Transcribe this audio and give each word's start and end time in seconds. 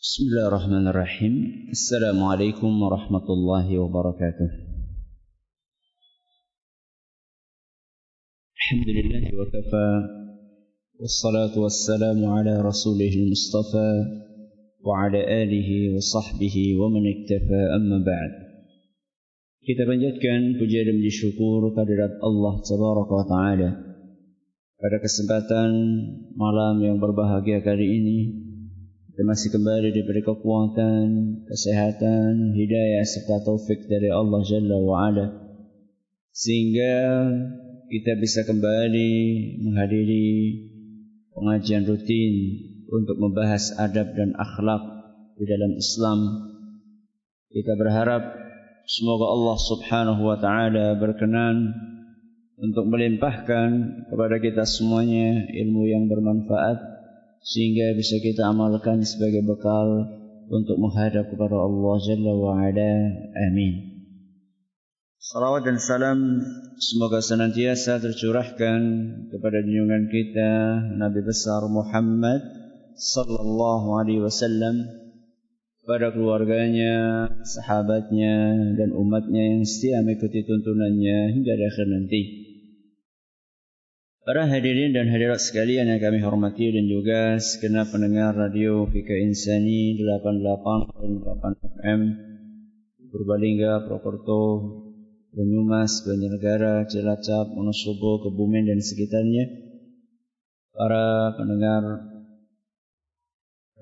بسم 0.00 0.22
الله 0.28 0.46
الرحمن 0.48 0.86
الرحيم 0.88 1.34
السلام 1.76 2.18
عليكم 2.24 2.82
ورحمة 2.82 3.26
الله 3.36 3.78
وبركاته 3.78 4.48
الحمد 8.56 8.88
لله 8.96 9.24
وكفى 9.40 9.90
والصلاة 11.00 11.54
والسلام 11.64 12.24
على 12.24 12.52
رسوله 12.68 13.12
المصطفى 13.24 13.92
وعلى 14.86 15.20
آله 15.42 15.70
وصحبه 15.96 16.56
ومن 16.80 17.04
اكتفى 17.14 17.60
أما 17.76 17.98
بعد 18.00 18.32
Kita 19.68 19.84
panjatkan 19.84 20.56
puja 20.56 20.80
dan 20.88 20.96
puji 20.96 21.12
syukur 21.12 21.76
kehadirat 21.76 22.24
Allah 22.24 22.54
Tabaraka 22.64 23.12
wa 23.12 23.26
Ta'ala. 23.28 23.70
Pada 24.80 24.96
kesempatan 25.04 25.70
malam 26.40 26.80
yang 26.80 26.96
berbahagia 26.96 27.60
kali 27.60 27.84
ini 27.84 28.48
kita 29.10 29.22
masih 29.26 29.50
kembali 29.50 29.90
diberi 29.90 30.22
kekuatan, 30.22 31.06
kesehatan, 31.50 32.54
hidayah 32.54 33.02
serta 33.02 33.42
taufik 33.42 33.90
dari 33.90 34.06
Allah 34.06 34.40
Jalla 34.46 34.76
wa 34.78 34.96
Ala 35.10 35.26
sehingga 36.30 37.26
kita 37.90 38.14
bisa 38.22 38.46
kembali 38.46 39.10
menghadiri 39.66 40.30
pengajian 41.34 41.90
rutin 41.90 42.34
untuk 42.86 43.18
membahas 43.18 43.74
adab 43.82 44.14
dan 44.14 44.32
akhlak 44.38 44.82
di 45.34 45.44
dalam 45.44 45.74
Islam. 45.74 46.18
Kita 47.50 47.74
berharap 47.74 48.40
Semoga 48.90 49.22
Allah 49.30 49.56
subhanahu 49.70 50.22
wa 50.26 50.34
ta'ala 50.42 50.98
berkenan 50.98 51.70
untuk 52.58 52.90
melimpahkan 52.90 53.68
kepada 54.10 54.42
kita 54.42 54.66
semuanya 54.66 55.46
ilmu 55.46 55.86
yang 55.86 56.10
bermanfaat 56.10 56.89
sehingga 57.40 57.96
bisa 57.96 58.20
kita 58.20 58.48
amalkan 58.48 59.00
sebagai 59.04 59.44
bekal 59.44 60.06
untuk 60.50 60.76
menghadap 60.76 61.30
kepada 61.30 61.56
Allah 61.56 61.94
Jalla 62.04 62.32
wa 62.36 62.52
Ala. 62.60 62.94
Amin. 63.48 63.90
Salawat 65.20 65.68
dan 65.68 65.76
salam 65.76 66.40
semoga 66.80 67.20
senantiasa 67.20 68.00
tercurahkan 68.00 68.80
kepada 69.28 69.60
junjungan 69.60 70.08
kita 70.08 70.50
Nabi 70.96 71.20
besar 71.22 71.60
Muhammad 71.68 72.40
sallallahu 72.96 74.00
alaihi 74.00 74.24
wasallam 74.24 74.80
pada 75.84 76.12
keluarganya, 76.12 77.26
sahabatnya, 77.42 78.36
dan 78.78 78.94
umatnya 78.94 79.58
yang 79.58 79.64
setia 79.66 80.04
mengikuti 80.04 80.44
tuntunannya 80.44 81.34
hingga 81.34 81.52
akhir 81.56 81.86
nanti. 81.88 82.22
Para 84.30 84.46
hadirin 84.46 84.94
dan 84.94 85.10
hadirat 85.10 85.42
sekalian 85.42 85.90
yang 85.90 85.98
kami 85.98 86.22
hormati 86.22 86.70
dan 86.70 86.86
juga 86.86 87.34
segenap 87.42 87.90
pendengar 87.90 88.30
radio 88.30 88.86
Fika 88.86 89.10
Insani 89.10 89.98
88.8 89.98 91.58
FM 91.58 92.00
Purbalingga, 93.10 93.90
Prokerto, 93.90 94.46
Banyumas, 95.34 96.06
Banjarnegara, 96.06 96.86
Cilacap, 96.86 97.58
Wonosobo, 97.58 98.22
Kebumen 98.22 98.70
dan 98.70 98.78
sekitarnya. 98.78 99.50
Para 100.78 101.34
pendengar 101.34 101.82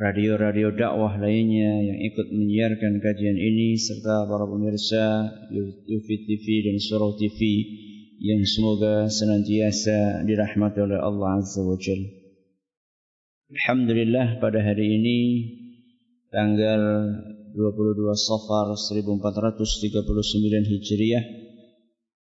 radio-radio 0.01 0.73
dakwah 0.73 1.13
lainnya 1.21 1.93
yang 1.93 1.99
ikut 2.09 2.33
menyiarkan 2.33 3.05
kajian 3.05 3.37
ini 3.37 3.77
serta 3.77 4.25
para 4.25 4.49
pemirsa 4.49 5.29
YouTube 5.53 6.09
TV 6.09 6.73
dan 6.73 6.81
Surau 6.81 7.21
TV 7.21 7.37
yang 8.19 8.43
semoga 8.43 9.07
senantiasa 9.07 10.27
dirahmati 10.27 10.83
oleh 10.83 10.99
Allah 10.99 11.39
Azza 11.39 11.63
wa 11.63 11.79
Jal. 11.79 12.03
Alhamdulillah 13.55 14.43
pada 14.43 14.59
hari 14.59 14.99
ini 14.99 15.19
tanggal 16.35 16.83
22 17.55 18.11
Safar 18.19 18.75
1439 18.75 19.95
Hijriah 20.67 21.25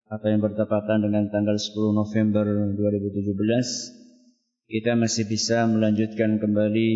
atau 0.08 0.28
yang 0.30 0.40
bertepatan 0.40 1.04
dengan 1.04 1.28
tanggal 1.34 1.58
10 1.58 1.74
November 1.92 2.46
2017 2.78 3.34
kita 4.72 4.96
masih 4.96 5.28
bisa 5.28 5.68
melanjutkan 5.68 6.40
kembali 6.40 6.92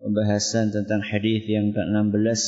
pembahasan 0.00 0.72
tentang 0.72 1.02
hadis 1.04 1.44
yang 1.44 1.74
ke-16 1.74 2.40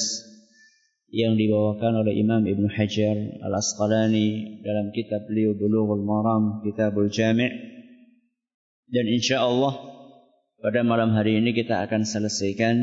yang 1.08 1.40
dibawakan 1.40 2.04
oleh 2.04 2.20
Imam 2.20 2.44
Ibn 2.44 2.64
Hajar 2.68 3.16
Al-Asqalani 3.40 4.60
dalam 4.60 4.92
kitab 4.92 5.24
beliau 5.24 5.56
Bulughul 5.56 6.04
Maram 6.04 6.60
Kitabul 6.60 7.08
Jami' 7.08 7.48
dan 8.92 9.04
insya 9.08 9.40
Allah 9.44 9.72
pada 10.60 10.84
malam 10.84 11.16
hari 11.16 11.40
ini 11.40 11.56
kita 11.56 11.80
akan 11.88 12.04
selesaikan 12.04 12.76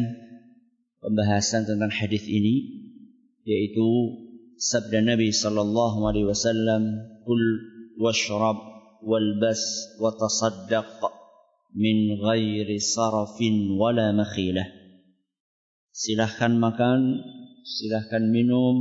pembahasan 1.06 1.70
tentang 1.70 1.94
hadis 1.94 2.26
ini 2.26 2.86
yaitu 3.46 3.86
sabda 4.58 5.06
Nabi 5.06 5.30
sallallahu 5.30 6.10
alaihi 6.10 6.26
wasallam 6.26 6.98
kul 7.30 7.42
washrab 8.02 8.58
walbas 9.06 9.62
wa 10.02 10.10
tasaddaq 10.18 10.98
min 11.76 12.16
ghairi 12.16 12.80
sarafin 12.80 13.76
wala 13.76 14.16
makhilah. 14.16 14.66
Silahkan 15.92 16.56
makan, 16.56 17.20
silahkan 17.66 18.22
minum, 18.22 18.76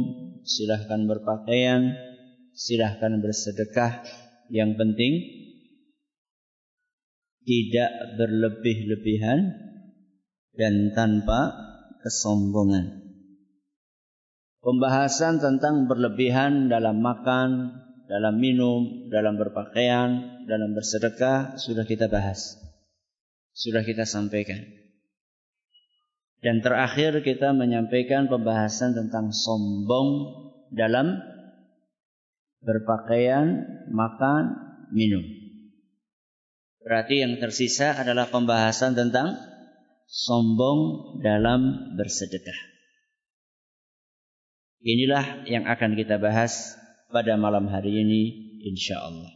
silahkan 0.45 1.09
berpakaian, 1.09 1.97
silahkan 2.53 3.17
bersedekah. 3.25 4.05
Yang 4.53 4.71
penting 4.77 5.13
tidak 7.49 7.91
berlebih-lebihan 8.21 9.41
dan 10.53 10.93
tanpa 10.93 11.57
kesombongan. 12.05 13.01
Pembahasan 14.61 15.41
tentang 15.41 15.89
berlebihan 15.89 16.69
dalam 16.69 17.01
makan, 17.01 17.73
dalam 18.05 18.37
minum, 18.37 19.09
dalam 19.09 19.41
berpakaian, 19.41 20.45
dalam 20.45 20.77
bersedekah 20.77 21.57
sudah 21.57 21.89
kita 21.89 22.09
bahas 22.13 22.61
sudah 23.55 23.87
kita 23.87 24.03
sampaikan. 24.03 24.84
Dan 26.45 26.61
terakhir 26.61 27.25
kita 27.25 27.57
menyampaikan 27.57 28.29
pembahasan 28.29 28.93
tentang 28.93 29.33
sombong 29.33 30.09
dalam 30.69 31.17
berpakaian, 32.61 33.65
makan, 33.89 34.53
minum. 34.93 35.25
Berarti 36.85 37.25
yang 37.25 37.41
tersisa 37.41 37.97
adalah 37.97 38.29
pembahasan 38.29 38.93
tentang 38.93 39.41
sombong 40.05 41.17
dalam 41.25 41.97
bersedekah. 41.97 42.61
Inilah 44.85 45.49
yang 45.49 45.65
akan 45.65 45.97
kita 45.97 46.21
bahas 46.21 46.77
pada 47.09 47.41
malam 47.41 47.73
hari 47.73 48.05
ini 48.05 48.23
insya 48.69 49.01
Allah. 49.01 49.33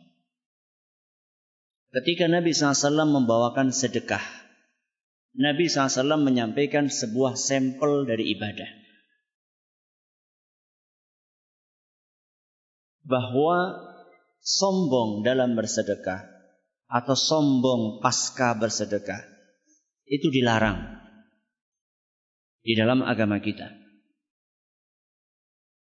Ketika 1.88 2.28
Nabi 2.28 2.52
SAW 2.52 3.08
membawakan 3.08 3.72
sedekah, 3.72 4.20
Nabi 5.37 5.69
SAW 5.69 6.25
menyampaikan 6.25 6.89
sebuah 6.89 7.37
sampel 7.37 8.09
dari 8.09 8.33
ibadah. 8.33 8.71
Bahwa 13.05 13.88
sombong 14.41 15.25
dalam 15.25 15.56
bersedekah 15.56 16.25
atau 16.88 17.17
sombong 17.17 18.00
pasca 18.00 18.56
bersedekah 18.56 19.21
itu 20.09 20.33
dilarang 20.33 20.81
di 22.65 22.72
dalam 22.77 23.05
agama 23.05 23.41
kita. 23.41 23.69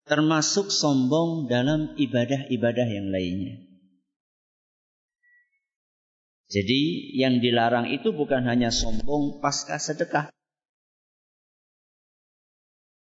Termasuk 0.09 0.73
sombong 0.73 1.47
dalam 1.47 1.95
ibadah-ibadah 1.95 2.87
yang 2.89 3.13
lainnya. 3.13 3.68
Jadi 6.49 7.13
yang 7.13 7.45
dilarang 7.45 7.93
itu 7.93 8.17
bukan 8.17 8.49
hanya 8.49 8.73
sombong 8.73 9.45
pasca 9.45 9.77
sedekah. 9.77 10.33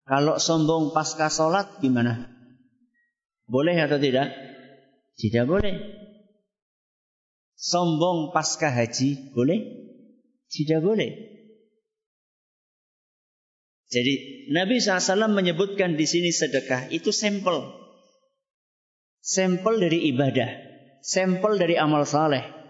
Kalau 0.05 0.37
sombong 0.37 0.93
pasca 0.93 1.33
sholat 1.33 1.81
gimana? 1.81 2.29
Boleh 3.49 3.81
atau 3.81 3.97
tidak? 3.97 4.29
Tidak 5.17 5.49
boleh. 5.49 5.81
Sombong 7.57 8.37
pasca 8.37 8.69
haji 8.69 9.33
boleh? 9.33 9.61
Tidak 10.53 10.85
boleh. 10.85 11.11
Jadi 13.89 14.15
Nabi 14.53 14.77
SAW 14.77 15.33
menyebutkan 15.33 15.97
di 15.97 16.05
sini 16.05 16.29
sedekah 16.29 16.93
itu 16.93 17.09
sampel. 17.09 17.65
Sampel 19.25 19.81
dari 19.81 20.13
ibadah. 20.13 20.51
Sampel 21.01 21.57
dari 21.57 21.81
amal 21.81 22.05
saleh 22.05 22.62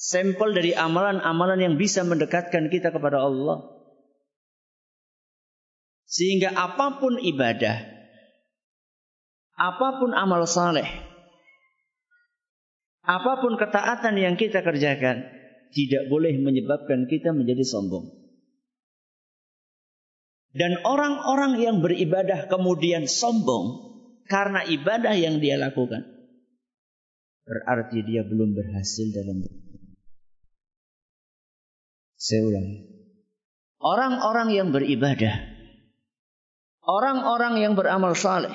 sampel 0.00 0.56
dari 0.56 0.72
amalan-amalan 0.72 1.60
yang 1.60 1.74
bisa 1.76 2.00
mendekatkan 2.08 2.72
kita 2.72 2.88
kepada 2.88 3.20
Allah. 3.20 3.68
Sehingga 6.08 6.56
apa 6.56 6.98
pun 6.98 7.20
ibadah, 7.20 7.84
apa 9.54 9.88
pun 10.00 10.10
amal 10.16 10.42
saleh, 10.48 10.88
apa 13.04 13.38
pun 13.38 13.54
ketaatan 13.60 14.18
yang 14.18 14.34
kita 14.34 14.64
kerjakan, 14.64 15.22
tidak 15.70 16.02
boleh 16.10 16.34
menyebabkan 16.40 17.06
kita 17.06 17.30
menjadi 17.30 17.62
sombong. 17.62 18.10
Dan 20.50 20.82
orang-orang 20.82 21.62
yang 21.62 21.76
beribadah 21.78 22.50
kemudian 22.50 23.06
sombong 23.06 23.94
karena 24.26 24.66
ibadah 24.66 25.14
yang 25.14 25.38
dia 25.38 25.54
lakukan. 25.54 26.02
Berarti 27.46 28.02
dia 28.02 28.26
belum 28.26 28.58
berhasil 28.58 29.14
dalam 29.14 29.46
Saya 32.20 32.44
ulangi. 32.44 32.84
Orang-orang 33.80 34.52
yang 34.52 34.68
beribadah. 34.76 35.40
Orang-orang 36.84 37.64
yang 37.64 37.72
beramal 37.72 38.12
saleh. 38.12 38.52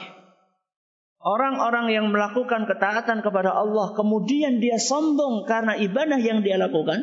Orang-orang 1.17 1.89
yang 1.89 2.13
melakukan 2.13 2.69
ketaatan 2.69 3.25
kepada 3.25 3.57
Allah. 3.57 3.97
Kemudian 3.97 4.61
dia 4.61 4.77
sombong 4.77 5.49
karena 5.49 5.73
ibadah 5.81 6.21
yang 6.21 6.45
dia 6.45 6.61
lakukan. 6.61 7.01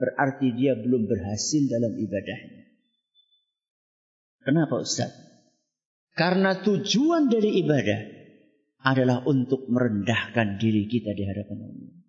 Berarti 0.00 0.56
dia 0.56 0.72
belum 0.72 1.04
berhasil 1.04 1.62
dalam 1.68 1.92
ibadahnya. 2.00 2.64
Kenapa 4.40 4.80
Ustaz? 4.80 5.12
Karena 6.16 6.64
tujuan 6.64 7.28
dari 7.28 7.60
ibadah 7.60 8.00
adalah 8.88 9.20
untuk 9.28 9.68
merendahkan 9.68 10.56
diri 10.56 10.88
kita 10.88 11.12
di 11.12 11.28
hadapan 11.28 11.58
Allah. 11.60 12.03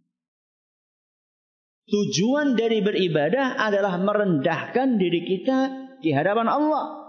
Tujuan 1.86 2.58
dari 2.58 2.82
beribadah 2.82 3.62
adalah 3.62 4.02
merendahkan 4.02 4.98
diri 4.98 5.22
kita 5.22 5.60
di 6.02 6.10
hadapan 6.10 6.50
Allah. 6.50 7.06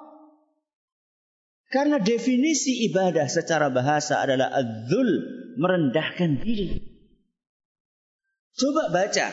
Karena 1.72 1.96
definisi 1.96 2.84
ibadah 2.92 3.24
secara 3.24 3.72
bahasa 3.72 4.20
adalah 4.20 4.52
adzul, 4.52 5.08
merendahkan 5.56 6.44
diri. 6.44 6.76
Coba 8.52 8.92
baca 8.92 9.32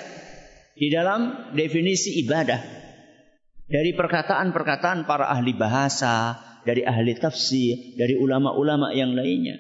di 0.80 0.88
dalam 0.88 1.52
definisi 1.52 2.24
ibadah 2.24 2.60
dari 3.68 3.92
perkataan-perkataan 3.96 5.04
para 5.04 5.28
ahli 5.28 5.54
bahasa, 5.60 6.40
dari 6.64 6.88
ahli 6.88 7.20
tafsir, 7.20 8.00
dari 8.00 8.16
ulama-ulama 8.16 8.96
yang 8.96 9.12
lainnya. 9.12 9.60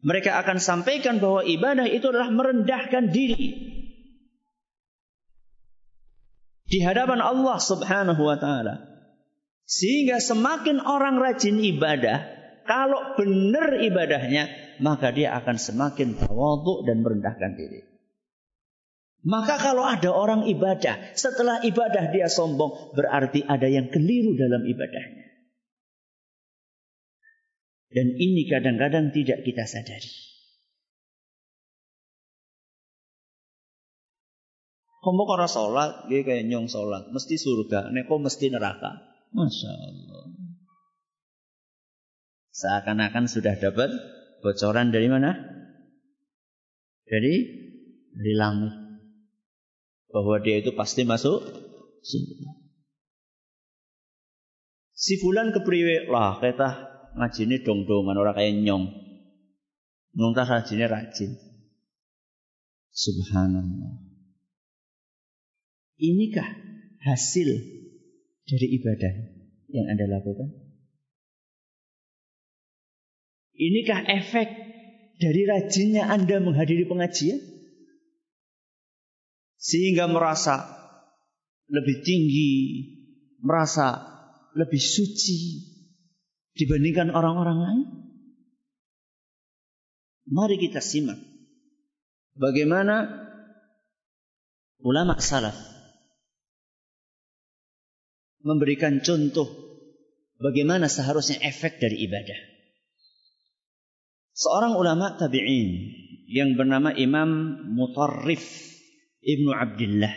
Mereka 0.00 0.32
akan 0.44 0.56
sampaikan 0.60 1.20
bahwa 1.20 1.44
ibadah 1.44 1.88
itu 1.88 2.08
adalah 2.08 2.32
merendahkan 2.32 3.08
diri 3.12 3.73
di 6.74 6.82
hadapan 6.82 7.22
Allah 7.22 7.62
Subhanahu 7.62 8.18
wa 8.18 8.34
taala. 8.34 8.82
Sehingga 9.62 10.18
semakin 10.18 10.82
orang 10.82 11.22
rajin 11.22 11.62
ibadah, 11.62 12.26
kalau 12.66 13.14
benar 13.14 13.78
ibadahnya, 13.78 14.50
maka 14.82 15.14
dia 15.14 15.38
akan 15.38 15.54
semakin 15.54 16.18
tawadhu 16.18 16.82
dan 16.82 17.06
merendahkan 17.06 17.54
diri. 17.54 17.86
Maka 19.24 19.56
kalau 19.56 19.86
ada 19.86 20.10
orang 20.10 20.50
ibadah, 20.50 21.14
setelah 21.14 21.62
ibadah 21.62 22.10
dia 22.10 22.26
sombong, 22.26 22.92
berarti 22.92 23.46
ada 23.46 23.70
yang 23.70 23.88
keliru 23.88 24.34
dalam 24.34 24.66
ibadahnya. 24.66 25.24
Dan 27.94 28.18
ini 28.18 28.50
kadang-kadang 28.50 29.14
tidak 29.14 29.46
kita 29.46 29.64
sadari. 29.64 30.23
Kamu 35.04 35.28
kalau 35.28 35.44
sholat, 35.44 36.08
dia 36.08 36.24
kayak 36.24 36.48
nyong 36.48 36.72
sholat, 36.72 37.12
mesti 37.12 37.36
surga, 37.36 37.92
neko 37.92 38.24
mesti 38.24 38.48
neraka. 38.48 39.04
Masya 39.36 39.68
Allah. 39.68 40.24
Seakan-akan 42.56 43.28
sudah 43.28 43.60
dapat 43.60 43.92
bocoran 44.40 44.96
dari 44.96 45.12
mana? 45.12 45.36
Dari 47.04 47.34
dari 48.16 48.32
langit 48.32 48.72
bahwa 50.08 50.40
dia 50.40 50.64
itu 50.64 50.72
pasti 50.72 51.04
masuk 51.04 51.42
surga. 52.00 52.50
Si 54.94 55.20
fulan 55.20 55.52
kepriwe 55.52 56.08
lah 56.08 56.40
kita 56.40 56.68
ngajine 57.18 57.60
dong-dongan 57.60 58.16
orang 58.16 58.40
kayak 58.40 58.56
nyong. 58.56 58.88
Nyong 60.16 60.32
ngajine 60.32 60.88
rajin. 60.88 61.36
Subhanallah. 62.94 64.13
Inikah 66.04 66.48
hasil 67.00 67.48
dari 68.44 68.66
ibadah 68.76 69.12
yang 69.72 69.86
Anda 69.88 70.04
lakukan? 70.20 70.52
Inikah 73.56 74.04
efek 74.04 74.48
dari 75.16 75.48
rajinnya 75.48 76.12
Anda 76.12 76.44
menghadiri 76.44 76.84
pengajian? 76.84 77.54
sehingga 79.64 80.04
merasa 80.04 80.60
lebih 81.72 82.04
tinggi, 82.04 82.52
merasa 83.40 83.96
lebih 84.52 84.76
suci 84.76 85.64
dibandingkan 86.52 87.08
orang-orang 87.08 87.58
lain? 87.64 87.88
Mari 90.28 90.60
kita 90.60 90.84
simak 90.84 91.16
bagaimana 92.36 93.08
ulama 94.84 95.16
salaf 95.20 95.56
memberikan 98.44 99.00
contoh 99.00 99.48
bagaimana 100.38 100.86
seharusnya 100.86 101.40
efek 101.40 101.80
dari 101.80 102.04
ibadah. 102.04 102.40
Seorang 104.36 104.76
ulama 104.76 105.16
tabi'in 105.16 105.70
yang 106.28 106.54
bernama 106.54 106.92
Imam 106.92 107.56
Mutarrif 107.72 108.44
Ibnu 109.24 109.50
Abdullah. 109.50 110.12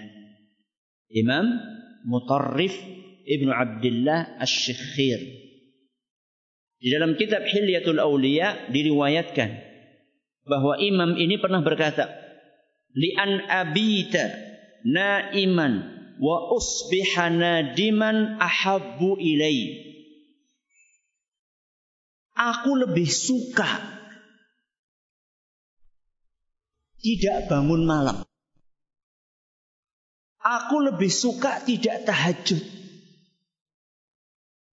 Imam 1.08 1.46
Mutarrif 2.04 2.76
Ibnu 3.24 3.52
Abdullah 3.52 4.36
Asy-Syekhir. 4.44 5.20
Di 6.78 6.94
dalam 6.94 7.18
kitab 7.18 7.48
Hilyatul 7.48 7.98
Auliya 7.98 8.70
diriwayatkan 8.70 9.50
bahwa 10.46 10.78
imam 10.80 11.18
ini 11.18 11.42
pernah 11.42 11.66
berkata, 11.66 12.08
"Li 12.94 13.18
an 13.18 13.44
abita 13.50 14.24
naiman 14.86 15.97
wa 16.18 16.54
usbiha 16.54 17.34
nadiman 17.34 18.42
ahabbu 18.42 19.18
ilai." 19.18 19.86
Aku 22.38 22.78
lebih 22.78 23.10
suka 23.10 23.98
tidak 27.02 27.50
bangun 27.50 27.82
malam 27.82 28.28
Aku 30.48 30.80
lebih 30.80 31.12
suka 31.12 31.60
tidak 31.68 32.08
tahajud. 32.08 32.64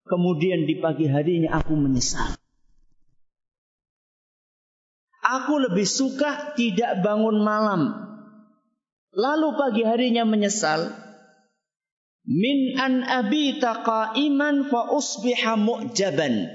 Kemudian 0.07 0.71
di 0.71 0.79
pagi 0.79 1.11
harinya 1.11 1.59
aku 1.59 1.75
menyesal. 1.75 2.39
Aku 5.25 5.59
lebih 5.59 5.89
suka 5.89 6.55
tidak 6.55 7.03
bangun 7.03 7.43
malam. 7.43 7.91
Lalu 9.11 9.49
pagi 9.59 9.83
harinya 9.83 10.23
menyesal. 10.23 10.95
Min 12.25 12.81
an 12.81 13.05
abita 13.05 13.85
qa'iman 13.85 14.73
fa 14.73 14.89
usbiha 14.93 15.61
mu'jaban. 15.61 16.49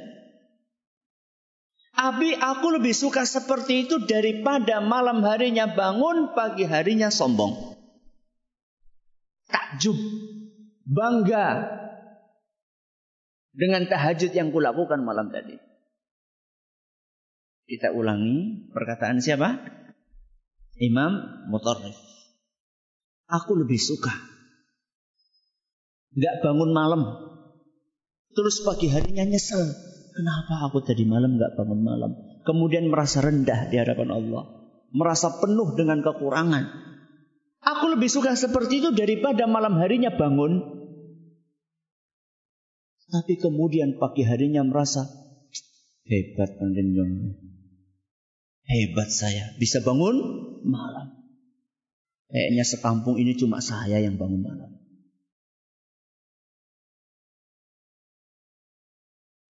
Abi 1.94 2.32
aku 2.34 2.80
lebih 2.80 2.96
suka 2.96 3.28
seperti 3.28 3.86
itu 3.86 4.02
daripada 4.08 4.82
malam 4.82 5.22
harinya 5.22 5.70
bangun, 5.70 6.34
pagi 6.34 6.66
harinya 6.66 7.12
sombong 7.14 7.70
takjub, 9.50 9.98
bangga 10.86 11.78
dengan 13.54 13.86
tahajud 13.90 14.32
yang 14.32 14.54
kulakukan 14.54 15.02
malam 15.02 15.34
tadi. 15.34 15.58
Kita 17.70 17.94
ulangi 17.94 18.70
perkataan 18.74 19.22
siapa? 19.22 19.62
Imam 20.82 21.46
Mutarrif. 21.54 21.98
Aku 23.30 23.54
lebih 23.62 23.78
suka 23.78 24.10
nggak 26.16 26.36
bangun 26.46 26.72
malam, 26.74 27.02
terus 28.34 28.62
pagi 28.66 28.90
harinya 28.90 29.26
nyesel. 29.26 29.62
Kenapa 30.16 30.68
aku 30.68 30.82
tadi 30.84 31.06
malam 31.06 31.38
nggak 31.38 31.56
bangun 31.56 31.82
malam? 31.86 32.12
Kemudian 32.44 32.90
merasa 32.90 33.22
rendah 33.22 33.70
di 33.70 33.78
hadapan 33.78 34.10
Allah, 34.10 34.44
merasa 34.90 35.30
penuh 35.38 35.78
dengan 35.78 36.02
kekurangan, 36.02 36.90
Aku 37.60 37.92
lebih 37.92 38.08
suka 38.08 38.40
seperti 38.40 38.80
itu 38.80 38.90
daripada 38.96 39.44
malam 39.44 39.76
harinya 39.84 40.16
bangun. 40.16 40.80
Tapi 43.10 43.42
kemudian 43.42 43.98
pagi 44.00 44.24
harinya 44.24 44.64
merasa 44.64 45.04
hebat 46.08 46.56
pendenjong. 46.56 47.36
Hebat 48.70 49.10
saya 49.10 49.58
bisa 49.58 49.82
bangun 49.82 50.16
malam. 50.64 51.20
Kayaknya 52.30 52.64
sekampung 52.64 53.18
ini 53.18 53.34
cuma 53.34 53.60
saya 53.60 53.98
yang 53.98 54.16
bangun 54.16 54.46
malam. 54.46 54.72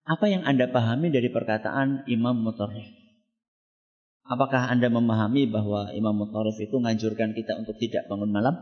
Apa 0.09 0.25
yang 0.25 0.41
Anda 0.41 0.65
pahami 0.65 1.13
dari 1.13 1.29
perkataan 1.29 2.09
Imam 2.09 2.41
Mutarrif? 2.41 2.89
Apakah 4.25 4.65
Anda 4.73 4.89
memahami 4.89 5.45
bahwa 5.45 5.93
Imam 5.93 6.17
Mutarif 6.17 6.57
itu 6.57 6.81
menganjurkan 6.81 7.37
kita 7.37 7.53
untuk 7.61 7.77
tidak 7.77 8.09
bangun 8.09 8.33
malam? 8.33 8.57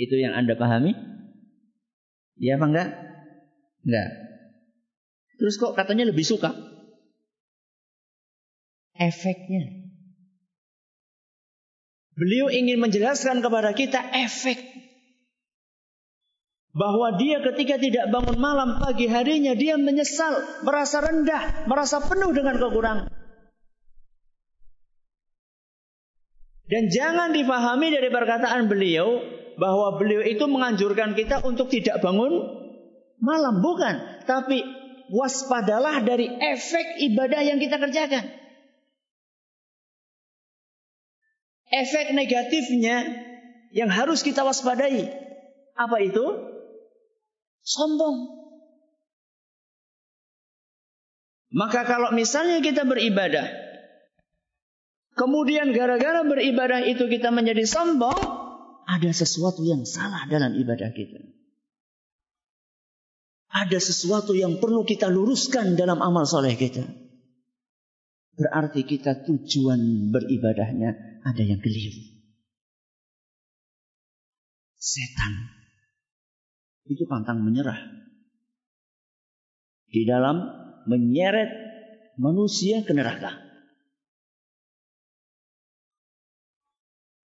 Itu 0.00 0.16
yang 0.16 0.32
Anda 0.32 0.56
pahami? 0.56 0.96
Ya 2.40 2.56
apa 2.56 2.72
enggak? 2.72 2.88
Enggak. 3.84 4.08
Terus 5.36 5.60
kok 5.60 5.76
katanya 5.76 6.08
lebih 6.08 6.24
suka? 6.24 6.56
Efeknya. 8.96 9.92
Beliau 12.16 12.48
ingin 12.48 12.80
menjelaskan 12.80 13.44
kepada 13.44 13.76
kita 13.76 14.00
efek 14.24 14.81
bahwa 16.72 17.20
dia 17.20 17.44
ketika 17.44 17.76
tidak 17.76 18.08
bangun 18.08 18.40
malam 18.40 18.80
pagi 18.80 19.04
harinya 19.04 19.52
dia 19.52 19.76
menyesal, 19.76 20.40
merasa 20.64 21.04
rendah, 21.04 21.68
merasa 21.68 22.00
penuh 22.00 22.32
dengan 22.32 22.56
kekurangan. 22.56 23.12
Dan 26.72 26.88
jangan 26.88 27.36
difahami 27.36 27.92
dari 27.92 28.08
perkataan 28.08 28.64
beliau 28.72 29.20
bahwa 29.60 30.00
beliau 30.00 30.24
itu 30.24 30.48
menganjurkan 30.48 31.12
kita 31.12 31.44
untuk 31.44 31.68
tidak 31.68 32.00
bangun 32.00 32.32
malam, 33.20 33.60
bukan, 33.60 34.24
tapi 34.24 34.64
waspadalah 35.12 36.00
dari 36.00 36.32
efek 36.32 37.04
ibadah 37.12 37.44
yang 37.44 37.60
kita 37.60 37.76
kerjakan. 37.76 38.24
Efek 41.68 42.16
negatifnya 42.16 42.96
yang 43.76 43.92
harus 43.92 44.24
kita 44.24 44.40
waspadai. 44.40 45.12
Apa 45.76 46.00
itu? 46.00 46.51
Sombong. 47.62 48.42
Maka 51.52 51.84
kalau 51.84 52.10
misalnya 52.16 52.64
kita 52.64 52.88
beribadah, 52.88 53.44
kemudian 55.14 55.70
gara-gara 55.76 56.24
beribadah 56.24 56.80
itu 56.88 57.06
kita 57.12 57.28
menjadi 57.28 57.68
sombong, 57.68 58.16
ada 58.88 59.10
sesuatu 59.12 59.62
yang 59.62 59.84
salah 59.84 60.26
dalam 60.26 60.56
ibadah 60.56 60.90
kita. 60.90 61.20
Ada 63.52 63.78
sesuatu 63.78 64.32
yang 64.32 64.64
perlu 64.64 64.82
kita 64.88 65.12
luruskan 65.12 65.76
dalam 65.76 66.00
amal 66.00 66.24
soleh 66.24 66.56
kita. 66.56 66.88
Berarti 68.32 68.88
kita 68.88 69.28
tujuan 69.28 70.08
beribadahnya 70.08 71.20
ada 71.20 71.42
yang 71.44 71.60
keliru. 71.60 72.00
Setan 74.80 75.61
itu 76.88 77.06
pantang 77.06 77.42
menyerah 77.42 78.02
di 79.92 80.08
dalam 80.08 80.40
menyeret 80.88 81.52
manusia 82.16 82.80
ke 82.82 82.96
neraka. 82.96 83.36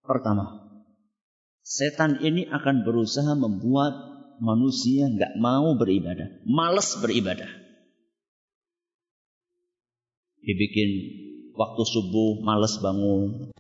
Pertama, 0.04 0.68
setan 1.64 2.20
ini 2.24 2.48
akan 2.48 2.84
berusaha 2.84 3.36
membuat 3.36 3.92
manusia 4.40 5.08
nggak 5.12 5.36
mau 5.40 5.76
beribadah, 5.76 6.44
malas 6.48 6.96
beribadah. 7.00 7.50
Dibikin 10.44 10.90
waktu 11.60 11.84
subuh 11.84 12.40
males 12.40 12.80
bangun, 12.80 13.52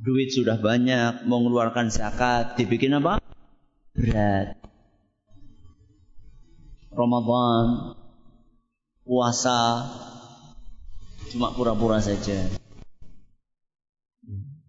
duit 0.00 0.32
sudah 0.32 0.56
banyak, 0.56 1.28
mengeluarkan 1.28 1.92
zakat, 1.92 2.56
dibikin 2.56 2.96
apa? 2.96 3.27
Berat. 3.98 4.54
Ramadan, 6.94 7.98
puasa, 9.02 9.90
cuma 11.34 11.50
pura-pura 11.50 11.98
saja. 11.98 12.46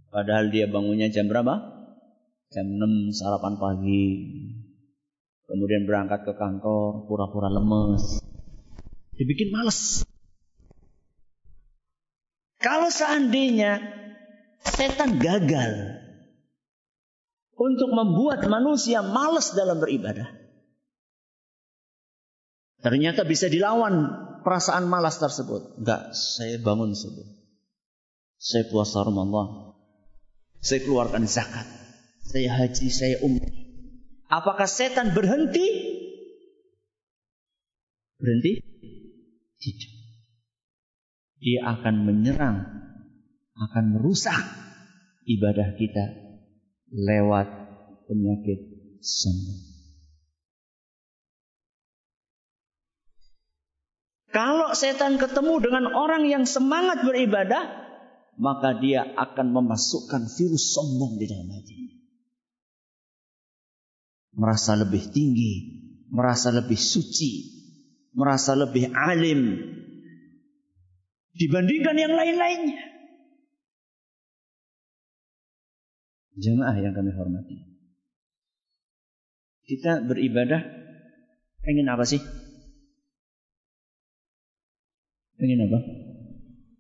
Padahal 0.10 0.50
dia 0.50 0.66
bangunnya 0.66 1.14
jam 1.14 1.30
berapa? 1.30 1.62
Jam 2.50 2.66
6 2.74 3.14
sarapan 3.14 3.62
pagi. 3.62 4.06
Kemudian 5.46 5.86
berangkat 5.86 6.26
ke 6.26 6.34
kantor, 6.34 7.06
pura-pura 7.06 7.54
lemes. 7.54 8.26
Dibikin 9.14 9.54
males. 9.54 10.10
Kalau 12.58 12.90
seandainya 12.90 13.78
setan 14.66 15.22
gagal 15.22 16.02
untuk 17.60 17.92
membuat 17.92 18.48
manusia 18.48 19.04
malas 19.04 19.52
dalam 19.52 19.84
beribadah. 19.84 20.32
Ternyata 22.80 23.28
bisa 23.28 23.52
dilawan 23.52 24.08
perasaan 24.48 24.88
malas 24.88 25.20
tersebut. 25.20 25.84
Enggak, 25.84 26.16
saya 26.16 26.56
bangun 26.64 26.96
subuh. 26.96 27.28
Saya 28.40 28.64
puasa 28.72 29.04
Ramadan. 29.04 29.76
Saya 30.64 30.88
keluarkan 30.88 31.28
zakat. 31.28 31.68
Saya 32.24 32.56
haji, 32.56 32.88
saya 32.88 33.20
umrah. 33.20 33.52
Apakah 34.32 34.64
setan 34.64 35.12
berhenti? 35.12 35.68
Berhenti? 38.16 38.64
Tidak. 39.60 39.92
Dia 41.44 41.60
akan 41.76 42.08
menyerang 42.08 42.58
akan 43.60 43.86
merusak 44.00 44.40
ibadah 45.28 45.76
kita 45.76 46.29
lewat 46.94 47.48
penyakit 48.10 48.60
sombong. 49.02 49.70
Kalau 54.30 54.78
setan 54.78 55.18
ketemu 55.18 55.58
dengan 55.58 55.90
orang 55.90 56.30
yang 56.30 56.46
semangat 56.46 57.02
beribadah, 57.02 57.66
maka 58.38 58.78
dia 58.78 59.04
akan 59.18 59.52
memasukkan 59.52 60.30
virus 60.38 60.78
sombong 60.78 61.18
di 61.18 61.26
dalam 61.26 61.50
hatinya. 61.50 61.98
Merasa 64.38 64.78
lebih 64.78 65.10
tinggi, 65.10 65.54
merasa 66.14 66.54
lebih 66.54 66.78
suci, 66.78 67.60
merasa 68.14 68.54
lebih 68.54 68.94
alim 68.94 69.58
dibandingkan 71.34 71.98
yang 71.98 72.14
lain-lainnya. 72.14 72.99
Jemaah 76.40 76.76
yang 76.80 76.96
kami 76.96 77.12
hormati. 77.12 77.68
Kita 79.68 80.02
beribadah 80.08 80.64
ingin 81.68 81.92
apa 81.92 82.08
sih? 82.08 82.24
Ingin 85.40 85.68
apa? 85.68 85.80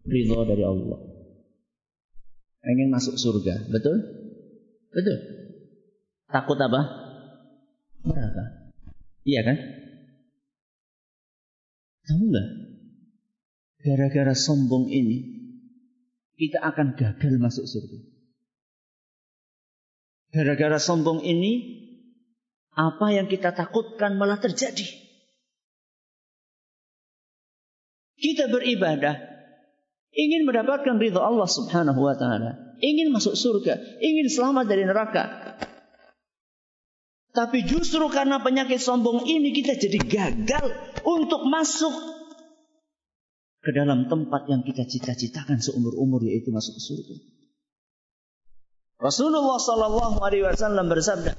Ridho 0.07 0.39
dari 0.47 0.63
Allah. 0.63 0.99
Ingin 2.65 2.89
masuk 2.91 3.19
surga, 3.19 3.67
betul? 3.67 3.99
Betul. 4.95 5.17
Takut 6.31 6.57
apa? 6.59 6.81
Neraka. 8.03 8.73
Iya 9.27 9.41
kan? 9.43 9.57
Tahu 12.09 12.23
nggak? 12.31 12.49
Gara-gara 13.79 14.33
sombong 14.35 14.91
ini, 14.91 15.17
kita 16.35 16.59
akan 16.63 16.97
gagal 16.99 17.33
masuk 17.39 17.63
surga. 17.69 18.18
Gara-gara 20.29 20.77
sombong 20.77 21.25
ini, 21.25 21.81
apa 22.77 23.09
yang 23.09 23.25
kita 23.25 23.50
takutkan 23.51 24.15
malah 24.15 24.38
terjadi. 24.38 24.86
Kita 28.19 28.51
beribadah, 28.51 29.15
ingin 30.13 30.45
mendapatkan 30.45 31.01
ridha 31.01 31.24
Allah 31.24 31.50
subhanahu 31.50 32.03
wa 32.03 32.13
ta'ala. 32.13 32.77
Ingin 32.79 33.12
masuk 33.12 33.36
surga, 33.36 34.00
ingin 34.00 34.27
selamat 34.31 34.65
dari 34.69 34.83
neraka. 34.88 35.55
Tapi 37.33 37.63
justru 37.65 38.05
karena 38.09 38.41
penyakit 38.41 38.81
sombong 38.81 39.24
ini 39.25 39.53
kita 39.53 39.77
jadi 39.77 40.00
gagal 40.01 40.65
untuk 41.05 41.45
masuk 41.45 41.93
ke 43.59 43.71
dalam 43.75 44.07
tempat 44.07 44.48
yang 44.48 44.63
kita 44.63 44.88
cita-citakan 44.88 45.59
seumur-umur 45.59 46.24
yaitu 46.25 46.50
masuk 46.50 46.79
ke 46.79 46.81
surga. 46.81 47.15
Rasulullah 49.00 49.56
sallallahu 49.56 50.20
alaihi 50.20 50.44
wasallam 50.44 50.91
bersabda, 50.91 51.32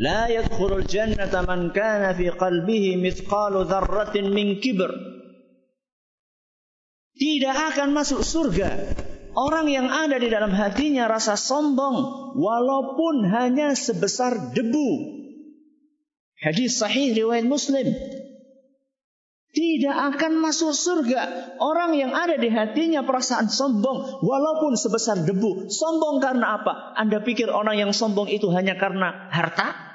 "La 0.00 0.32
yadkhulul 0.32 0.88
jannata 0.88 1.44
man 1.44 1.76
kana 1.76 2.16
fi 2.16 2.32
qalbihi 2.32 2.96
mithqalu 2.96 3.68
dzarratin 3.68 4.32
min 4.32 4.64
kibr." 4.64 4.88
Tidak 7.14 7.56
akan 7.70 7.94
masuk 7.94 8.24
surga 8.24 8.96
orang 9.36 9.70
yang 9.70 9.86
ada 9.92 10.18
di 10.18 10.32
dalam 10.32 10.50
hatinya 10.50 11.06
rasa 11.06 11.36
sombong 11.38 12.32
walaupun 12.38 13.28
hanya 13.30 13.76
sebesar 13.76 14.56
debu. 14.56 14.90
Hadis 16.40 16.80
sahih 16.80 17.14
riwayat 17.14 17.46
Muslim. 17.46 17.92
Tidak 19.54 19.94
akan 19.94 20.42
masuk 20.42 20.74
surga 20.74 21.54
orang 21.62 21.94
yang 21.94 22.10
ada 22.10 22.34
di 22.34 22.50
hatinya 22.50 23.06
perasaan 23.06 23.46
sombong 23.46 24.18
walaupun 24.18 24.74
sebesar 24.74 25.22
debu. 25.22 25.70
Sombong 25.70 26.18
karena 26.18 26.58
apa? 26.58 26.98
Anda 26.98 27.22
pikir 27.22 27.54
orang 27.54 27.78
yang 27.78 27.94
sombong 27.94 28.26
itu 28.26 28.50
hanya 28.50 28.74
karena 28.74 29.30
harta? 29.30 29.94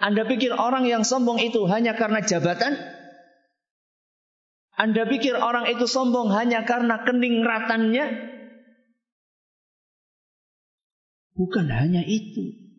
Anda 0.00 0.24
pikir 0.24 0.56
orang 0.56 0.88
yang 0.88 1.04
sombong 1.04 1.44
itu 1.44 1.68
hanya 1.68 1.92
karena 1.92 2.24
jabatan? 2.24 2.72
Anda 4.80 5.04
pikir 5.04 5.36
orang 5.36 5.68
itu 5.68 5.84
sombong 5.84 6.32
hanya 6.32 6.64
karena 6.64 7.04
keningratannya? 7.04 8.06
Bukan 11.36 11.68
hanya 11.68 12.00
itu. 12.00 12.69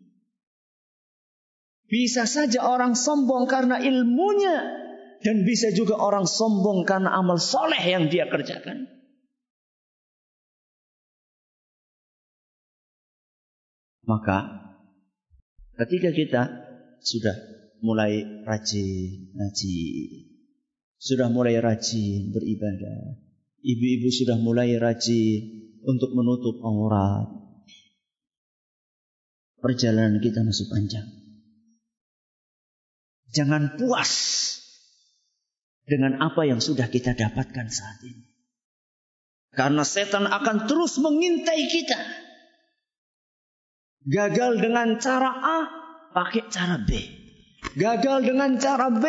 Bisa 1.92 2.24
saja 2.24 2.64
orang 2.64 2.96
sombong 2.96 3.44
karena 3.44 3.76
ilmunya. 3.76 4.80
Dan 5.22 5.44
bisa 5.44 5.70
juga 5.70 6.00
orang 6.00 6.24
sombong 6.24 6.88
karena 6.88 7.12
amal 7.14 7.36
soleh 7.36 7.78
yang 7.78 8.08
dia 8.08 8.26
kerjakan. 8.26 8.90
Maka 14.02 14.66
ketika 15.78 16.10
kita 16.10 16.42
sudah 16.98 17.36
mulai 17.86 18.18
rajin 18.42 19.30
ngaji, 19.30 19.78
sudah 20.98 21.30
mulai 21.30 21.54
rajin 21.62 22.34
beribadah, 22.34 23.22
ibu-ibu 23.62 24.10
sudah 24.10 24.42
mulai 24.42 24.74
rajin 24.74 25.70
untuk 25.86 26.18
menutup 26.18 26.58
aurat, 26.66 27.30
perjalanan 29.62 30.18
kita 30.18 30.42
masih 30.42 30.66
panjang. 30.66 31.21
Jangan 33.32 33.80
puas 33.80 34.12
dengan 35.88 36.20
apa 36.20 36.44
yang 36.44 36.60
sudah 36.60 36.86
kita 36.92 37.16
dapatkan 37.16 37.66
saat 37.72 37.98
ini. 38.04 38.28
Karena 39.52 39.84
setan 39.84 40.28
akan 40.28 40.68
terus 40.68 41.00
mengintai 41.00 41.64
kita. 41.68 42.00
Gagal 44.04 44.60
dengan 44.60 45.00
cara 45.00 45.32
A, 45.32 45.58
pakai 46.12 46.48
cara 46.48 46.76
B. 46.80 46.92
Gagal 47.76 48.28
dengan 48.28 48.56
cara 48.60 48.88
B, 48.92 49.04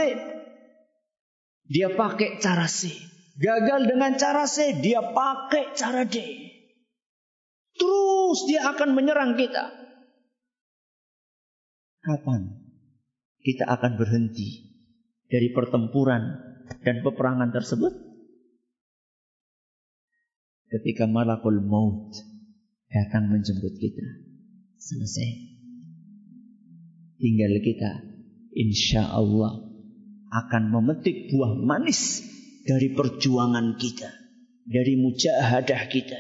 dia 1.68 1.92
pakai 1.92 2.40
cara 2.40 2.68
C. 2.68 2.92
Gagal 3.40 3.90
dengan 3.90 4.14
cara 4.16 4.48
C, 4.48 4.78
dia 4.80 5.02
pakai 5.02 5.74
cara 5.76 6.06
D. 6.06 6.22
Terus 7.74 8.40
dia 8.46 8.70
akan 8.72 8.94
menyerang 8.94 9.34
kita. 9.34 9.74
Kapan 12.04 12.63
kita 13.44 13.68
akan 13.68 14.00
berhenti 14.00 14.72
dari 15.28 15.52
pertempuran 15.52 16.24
dan 16.82 17.04
peperangan 17.04 17.52
tersebut? 17.52 17.92
Ketika 20.72 21.06
malakul 21.06 21.62
maut 21.62 22.16
datang 22.94 23.30
menjemput 23.30 23.74
kita 23.78 24.06
selesai. 24.78 25.30
Tinggal 27.18 27.62
kita 27.62 27.92
insya 28.54 29.10
Allah 29.10 29.64
akan 30.34 30.64
memetik 30.70 31.30
buah 31.34 31.58
manis 31.62 32.22
dari 32.66 32.94
perjuangan 32.94 33.78
kita, 33.78 34.10
dari 34.66 34.98
mujahadah 34.98 35.84
kita, 35.90 36.20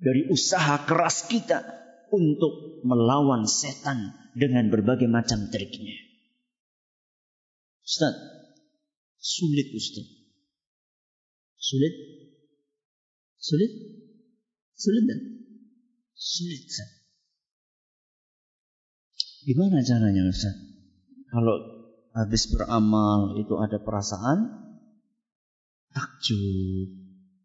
dari 0.00 0.28
usaha 0.28 0.84
keras 0.84 1.28
kita 1.28 1.83
untuk 2.14 2.84
melawan 2.86 3.44
setan 3.50 4.14
dengan 4.38 4.70
berbagai 4.70 5.10
macam 5.10 5.50
triknya. 5.50 5.98
Ustaz, 7.82 8.14
sulit 9.18 9.68
Ustaz. 9.74 10.06
Sulit? 11.58 11.94
Sulit? 13.36 13.72
Sulit 14.74 15.04
dan 15.04 15.20
Sulit. 16.14 16.64
Gimana 19.44 19.84
caranya 19.84 20.24
Ustaz? 20.24 20.56
Kalau 21.28 21.56
habis 22.16 22.48
beramal 22.48 23.36
itu 23.36 23.52
ada 23.60 23.76
perasaan 23.82 24.48
takjub, 25.92 27.03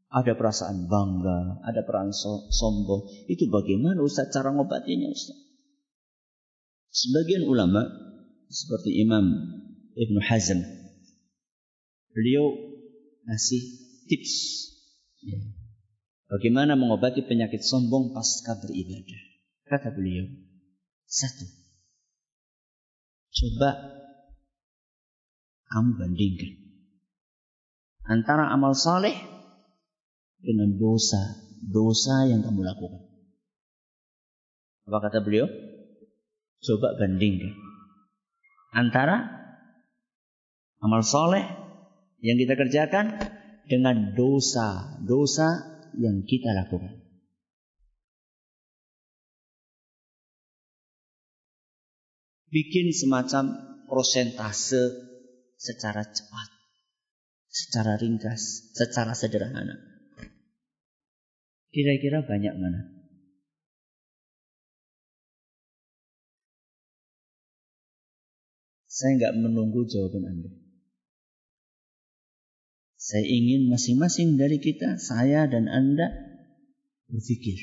ada 0.09 0.33
perasaan 0.33 0.89
bangga, 0.89 1.61
ada 1.61 1.85
perasaan 1.85 2.49
sombong. 2.49 3.05
Itu 3.29 3.45
bagaimana 3.53 4.01
Ustaz 4.01 4.33
cara 4.33 4.49
ngobatinya 4.49 5.09
Ustaz? 5.13 5.37
Sebagian 6.89 7.45
ulama 7.45 7.85
seperti 8.49 8.97
Imam 9.05 9.29
Ibn 9.93 10.15
Hazm 10.25 10.59
beliau 12.09 12.49
ngasih 13.29 13.61
tips 14.09 14.33
ya. 15.21 15.37
Bagaimana 16.29 16.77
mengobati 16.77 17.25
penyakit 17.25 17.61
sombong 17.61 18.13
pasca 18.13 18.57
beribadah? 18.61 19.21
Kata 19.65 19.93
beliau, 19.93 20.25
satu, 21.05 21.45
coba 23.33 23.69
kamu 25.69 25.89
bandingkan 26.01 26.53
antara 28.09 28.49
amal 28.49 28.73
saleh 28.73 29.13
dengan 30.39 30.75
dosa 30.79 31.49
dosa 31.63 32.27
yang 32.27 32.41
kamu 32.43 32.63
lakukan. 32.63 33.03
Apa 34.87 34.97
kata 35.05 35.19
beliau? 35.21 35.45
Coba 36.59 36.95
bandingkan 36.99 37.55
antara 38.75 39.25
amal 40.83 41.01
soleh 41.01 41.43
yang 42.19 42.35
kita 42.35 42.53
kerjakan 42.59 43.15
dengan 43.69 44.17
dosa-dosa 44.17 45.47
yang 45.95 46.25
kita 46.25 46.51
lakukan. 46.51 46.99
Bikin 52.49 52.89
semacam 52.89 53.61
prosentase 53.85 54.89
secara 55.53 56.01
cepat, 56.01 56.49
secara 57.45 57.93
ringkas, 58.01 58.73
secara 58.73 59.13
sederhana. 59.13 59.88
Kira-kira 61.69 62.25
banyak 62.25 62.55
mana? 62.57 62.81
Saya 68.89 69.15
nggak 69.15 69.35
menunggu 69.39 69.87
jawaban 69.87 70.27
Anda. 70.27 70.51
Saya 72.99 73.23
ingin 73.23 73.71
masing-masing 73.71 74.35
dari 74.35 74.59
kita, 74.59 74.99
saya 74.99 75.47
dan 75.47 75.71
Anda 75.71 76.09
berpikir. 77.07 77.57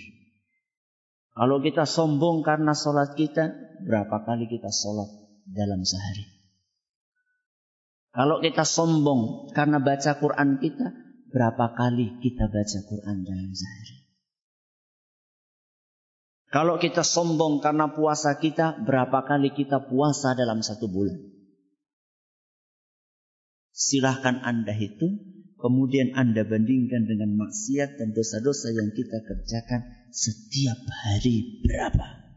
Kalau 1.37 1.61
kita 1.61 1.85
sombong 1.85 2.40
karena 2.40 2.73
sholat 2.73 3.12
kita, 3.21 3.53
berapa 3.85 4.25
kali 4.25 4.49
kita 4.49 4.73
sholat 4.73 5.12
dalam 5.45 5.85
sehari? 5.85 6.25
Kalau 8.16 8.40
kita 8.40 8.64
sombong 8.64 9.53
karena 9.53 9.77
baca 9.77 10.16
Quran 10.16 10.57
kita, 10.57 10.88
berapa 11.29 11.77
kali 11.77 12.16
kita 12.25 12.49
baca 12.49 12.79
Quran 12.88 13.16
dalam 13.29 13.53
sehari? 13.53 13.96
Kalau 16.51 16.79
kita 16.79 17.03
sombong 17.03 17.59
karena 17.59 17.91
puasa 17.91 18.39
kita, 18.39 18.79
berapa 18.87 19.27
kali 19.27 19.51
kita 19.53 19.91
puasa 19.91 20.33
dalam 20.39 20.63
satu 20.63 20.87
bulan? 20.87 21.19
Silahkan 23.77 24.41
Anda 24.41 24.73
hitung 24.73 25.37
Kemudian 25.57 26.13
Anda 26.13 26.45
bandingkan 26.45 27.09
dengan 27.09 27.33
maksiat 27.41 27.97
dan 27.97 28.13
dosa-dosa 28.13 28.77
yang 28.77 28.93
kita 28.93 29.25
kerjakan 29.25 29.89
setiap 30.13 30.77
hari 30.85 31.65
berapa? 31.65 32.29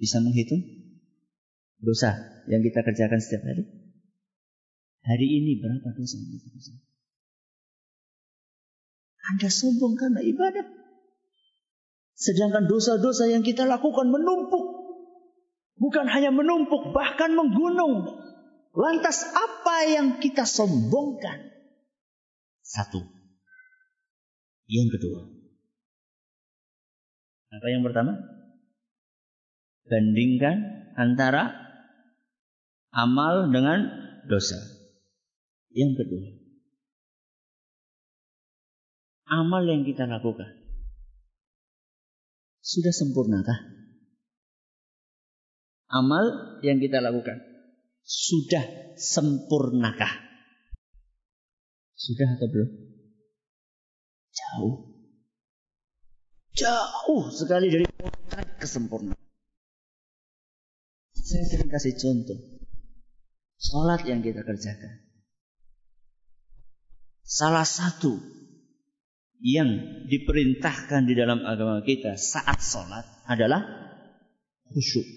Bisa 0.00 0.24
menghitung 0.24 0.64
dosa 1.76 2.16
yang 2.48 2.64
kita 2.64 2.80
kerjakan 2.80 3.20
setiap 3.20 3.44
hari? 3.44 3.68
Hari 5.04 5.26
ini 5.28 5.60
berapa 5.60 5.92
dosa 5.92 6.16
yang 6.16 6.40
kita 6.40 6.48
kerjakan? 6.56 6.88
Anda 9.28 9.52
sombong 9.52 10.00
karena 10.00 10.24
ibadah. 10.24 10.64
Sedangkan 12.16 12.68
dosa-dosa 12.68 13.28
yang 13.28 13.44
kita 13.44 13.68
lakukan 13.68 14.08
menumpuk 14.08 14.80
Bukan 15.80 16.12
hanya 16.12 16.28
menumpuk, 16.28 16.92
bahkan 16.92 17.32
menggunung. 17.32 18.04
Lantas 18.76 19.24
apa 19.32 19.88
yang 19.88 20.20
kita 20.20 20.44
sombongkan? 20.44 21.40
Satu. 22.60 23.00
Yang 24.68 25.00
kedua. 25.00 25.20
Apa 27.50 27.66
yang 27.72 27.82
pertama? 27.82 28.12
Bandingkan 29.88 30.56
antara 31.00 31.48
amal 32.92 33.48
dengan 33.48 33.88
dosa. 34.28 34.60
Yang 35.72 36.04
kedua. 36.04 36.28
Amal 39.30 39.62
yang 39.64 39.86
kita 39.86 40.10
lakukan. 40.10 40.50
Sudah 42.60 42.90
sempurnakah? 42.90 43.80
amal 45.90 46.56
yang 46.62 46.78
kita 46.78 47.02
lakukan 47.02 47.42
sudah 48.06 48.94
sempurnakah? 48.94 50.10
Sudah 51.94 52.38
atau 52.38 52.48
belum? 52.48 52.70
Jauh. 54.32 54.76
Jauh 56.56 57.24
sekali 57.28 57.68
dari 57.68 57.86
kesempurnaan. 58.56 59.20
Saya 61.12 61.44
sering 61.46 61.70
kasih 61.70 61.94
contoh. 62.00 62.40
Sholat 63.60 64.08
yang 64.08 64.24
kita 64.24 64.40
kerjakan. 64.40 65.04
Salah 67.20 67.68
satu 67.68 68.16
yang 69.40 70.04
diperintahkan 70.04 71.08
di 71.08 71.16
dalam 71.16 71.40
agama 71.48 71.80
kita 71.80 72.20
saat 72.20 72.60
sholat 72.60 73.08
adalah 73.24 73.64
khusyuk. 74.68 75.08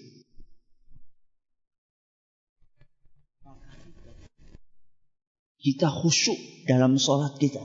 Kita 5.60 5.88
khusyuk 5.88 6.68
dalam 6.68 7.00
sholat 7.00 7.40
kita. 7.40 7.64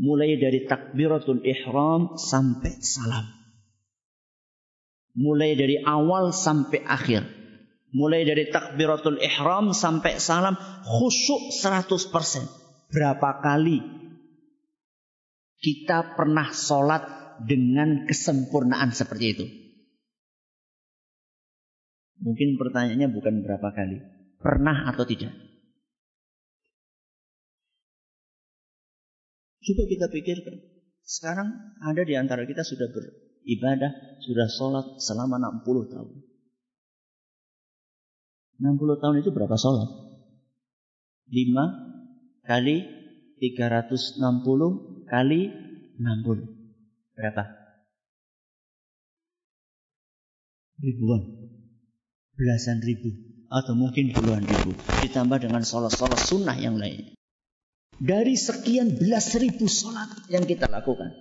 Mulai 0.00 0.40
dari 0.40 0.64
takbiratul 0.64 1.44
ihram 1.44 2.16
sampai 2.16 2.80
salam. 2.80 3.28
Mulai 5.12 5.52
dari 5.52 5.76
awal 5.84 6.32
sampai 6.32 6.80
akhir. 6.80 7.20
Mulai 7.92 8.24
dari 8.24 8.48
takbiratul 8.48 9.20
ihram 9.20 9.76
sampai 9.76 10.16
salam. 10.16 10.56
Khusyuk 10.80 11.52
100%. 11.60 12.88
Berapa 12.88 13.44
kali 13.44 14.00
kita 15.60 16.16
pernah 16.16 16.48
sholat 16.50 17.04
dengan 17.44 18.08
kesempurnaan 18.08 18.90
seperti 18.96 19.26
itu? 19.36 19.44
Mungkin 22.20 22.60
pertanyaannya 22.60 23.08
bukan 23.12 23.44
berapa 23.44 23.68
kali. 23.72 23.96
Pernah 24.40 24.92
atau 24.92 25.04
tidak? 25.04 25.32
Coba 29.60 29.82
kita 29.88 30.06
pikirkan. 30.08 30.56
Sekarang 31.04 31.48
ada 31.84 32.02
di 32.04 32.16
antara 32.16 32.44
kita 32.48 32.64
sudah 32.64 32.88
beribadah, 32.92 33.92
sudah 34.24 34.48
sholat 34.48 34.86
selama 35.00 35.36
60 35.64 35.92
tahun. 35.92 36.08
60 38.60 39.00
tahun 39.00 39.16
itu 39.24 39.30
berapa 39.32 39.56
sholat? 39.56 39.88
5 41.28 42.48
kali 42.48 42.76
360 43.40 44.99
kali 45.10 45.50
60. 45.98 47.18
Berapa? 47.18 47.44
Ribuan. 50.78 51.22
Belasan 52.38 52.78
ribu. 52.80 53.10
Atau 53.50 53.74
mungkin 53.74 54.14
puluhan 54.14 54.46
ribu. 54.46 54.72
Ditambah 55.02 55.42
dengan 55.42 55.66
sholat-sholat 55.66 56.22
sunnah 56.22 56.54
yang 56.56 56.78
lain. 56.78 57.18
Dari 58.00 58.32
sekian 58.38 58.96
belas 58.96 59.36
ribu 59.36 59.68
sholat 59.68 60.30
yang 60.32 60.48
kita 60.48 60.70
lakukan. 60.70 61.12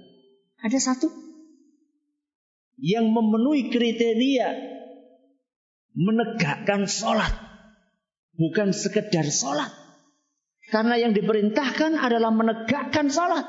Ada 0.63 0.79
satu 0.79 1.11
yang 2.79 3.11
memenuhi 3.11 3.67
kriteria 3.67 4.47
menegakkan 5.97 6.87
sholat. 6.87 7.35
Bukan 8.39 8.71
sekedar 8.71 9.27
sholat. 9.27 9.67
Karena 10.71 10.95
yang 10.95 11.11
diperintahkan 11.11 11.99
adalah 11.99 12.31
menegakkan 12.31 13.11
sholat. 13.11 13.43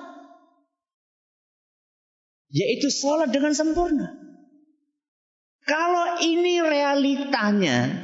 Yaitu 2.51 2.91
sholat 2.91 3.31
dengan 3.31 3.55
sempurna. 3.55 4.11
Kalau 5.63 6.19
ini 6.19 6.59
realitanya. 6.59 8.03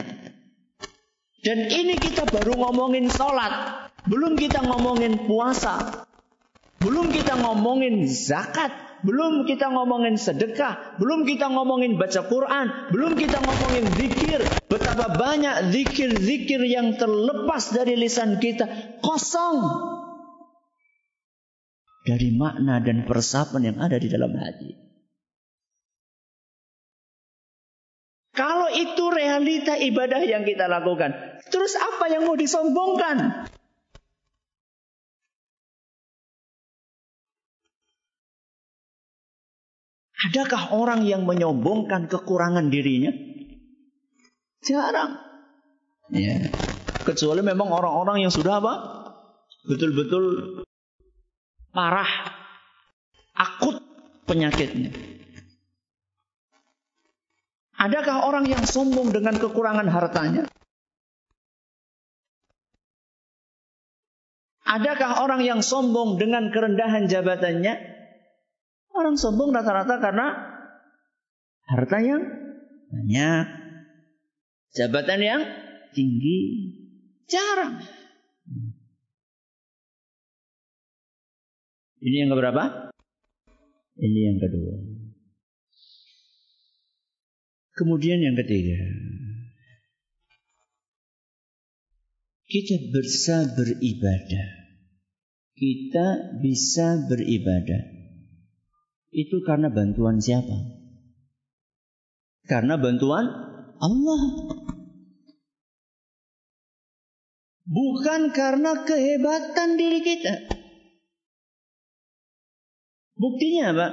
Dan 1.43 1.71
ini 1.71 1.99
kita 1.99 2.27
baru 2.27 2.55
ngomongin 2.55 3.11
sholat. 3.11 3.87
Belum 4.07 4.39
kita 4.39 4.63
ngomongin 4.63 5.27
puasa. 5.27 6.07
Belum 6.79 7.11
kita 7.11 7.39
ngomongin 7.43 8.07
zakat. 8.07 8.71
Belum 9.03 9.47
kita 9.47 9.71
ngomongin 9.71 10.15
sedekah. 10.15 10.99
Belum 10.99 11.27
kita 11.27 11.51
ngomongin 11.51 11.99
baca 11.99 12.27
Quran. 12.27 12.91
Belum 12.95 13.19
kita 13.19 13.43
ngomongin 13.43 13.85
zikir. 13.99 14.41
Betapa 14.71 15.15
banyak 15.15 15.75
zikir-zikir 15.75 16.63
yang 16.67 16.95
terlepas 16.95 17.75
dari 17.75 17.99
lisan 17.99 18.39
kita. 18.39 18.67
Kosong. 19.03 19.59
Dari 22.07 22.31
makna 22.31 22.79
dan 22.79 23.03
persapan 23.03 23.75
yang 23.75 23.79
ada 23.83 23.99
di 23.99 24.07
dalam 24.07 24.31
hati. 24.31 24.87
Kalau 28.37 28.69
itu 28.71 29.11
realita 29.11 29.75
ibadah 29.75 30.23
yang 30.23 30.45
kita 30.45 30.69
lakukan. 30.69 31.41
Terus 31.49 31.73
apa 31.75 32.13
yang 32.13 32.29
mau 32.29 32.37
disombongkan? 32.37 33.49
Adakah 40.31 40.77
orang 40.77 41.09
yang 41.09 41.25
menyombongkan 41.25 42.13
kekurangan 42.13 42.69
dirinya? 42.69 43.11
Jarang. 44.63 45.17
Ya. 46.13 46.53
Kecuali 47.09 47.41
memang 47.41 47.73
orang-orang 47.73 48.27
yang 48.27 48.33
sudah 48.35 48.59
apa? 48.61 48.75
Betul-betul 49.65 50.66
parah, 51.77 52.09
akut 53.37 53.77
penyakitnya. 54.25 54.97
Adakah 57.77 58.25
orang 58.25 58.49
yang 58.49 58.65
sombong 58.65 59.13
dengan 59.13 59.37
kekurangan 59.37 59.85
hartanya? 59.85 60.49
Adakah 64.65 65.23
orang 65.23 65.45
yang 65.45 65.61
sombong 65.61 66.17
dengan 66.17 66.49
kerendahan 66.49 67.07
jabatannya? 67.07 67.75
Orang 68.97 69.21
sombong 69.21 69.53
rata-rata 69.53 70.01
karena 70.01 70.27
harta 71.69 71.99
yang 72.01 72.25
banyak, 72.89 73.47
jabatan 74.73 75.21
yang 75.21 75.43
tinggi, 75.93 76.41
jarang. 77.29 77.96
Ini 82.07 82.17
yang 82.23 82.31
keberapa? 82.31 82.95
Ini 83.99 84.21
yang 84.31 84.39
kedua. 84.39 84.75
Kemudian 87.75 88.23
yang 88.23 88.39
ketiga. 88.39 88.79
Kita 92.47 92.79
bisa 92.95 93.37
beribadah. 93.59 94.47
Kita 95.59 96.07
bisa 96.39 97.11
beribadah 97.11 97.97
itu 99.17 99.41
karena 99.41 99.73
bantuan 99.73 100.21
siapa? 100.21 100.77
Karena 102.45 102.77
bantuan 102.77 103.25
Allah. 103.81 104.23
Bukan 107.67 108.31
karena 108.37 108.85
kehebatan 108.85 109.81
diri 109.81 110.05
kita. 110.05 110.35
Buktinya 113.17 113.73
apa? 113.73 113.89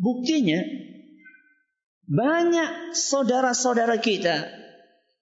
Buktinya 0.00 0.62
banyak 2.06 2.96
saudara-saudara 2.96 4.00
kita, 4.00 4.48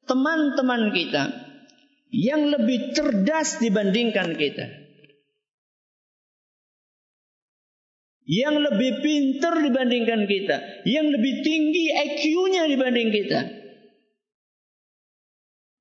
teman-teman 0.07 0.95
kita 0.95 1.33
yang 2.13 2.49
lebih 2.49 2.95
cerdas 2.95 3.59
dibandingkan 3.61 4.39
kita. 4.39 4.89
yang 8.29 8.61
lebih 8.61 9.01
pintar 9.01 9.57
dibandingkan 9.57 10.29
kita, 10.29 10.85
yang 10.85 11.09
lebih 11.09 11.41
tinggi 11.41 11.89
IQ-nya 11.89 12.69
dibanding 12.69 13.09
kita. 13.09 13.41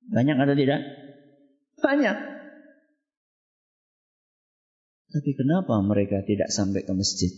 Banyak 0.08 0.36
atau 0.40 0.56
tidak? 0.56 0.80
Banyak. 1.84 2.16
Tapi 5.08 5.30
kenapa 5.32 5.80
mereka 5.80 6.20
tidak 6.24 6.52
sampai 6.52 6.84
ke 6.84 6.92
masjid? 6.92 7.32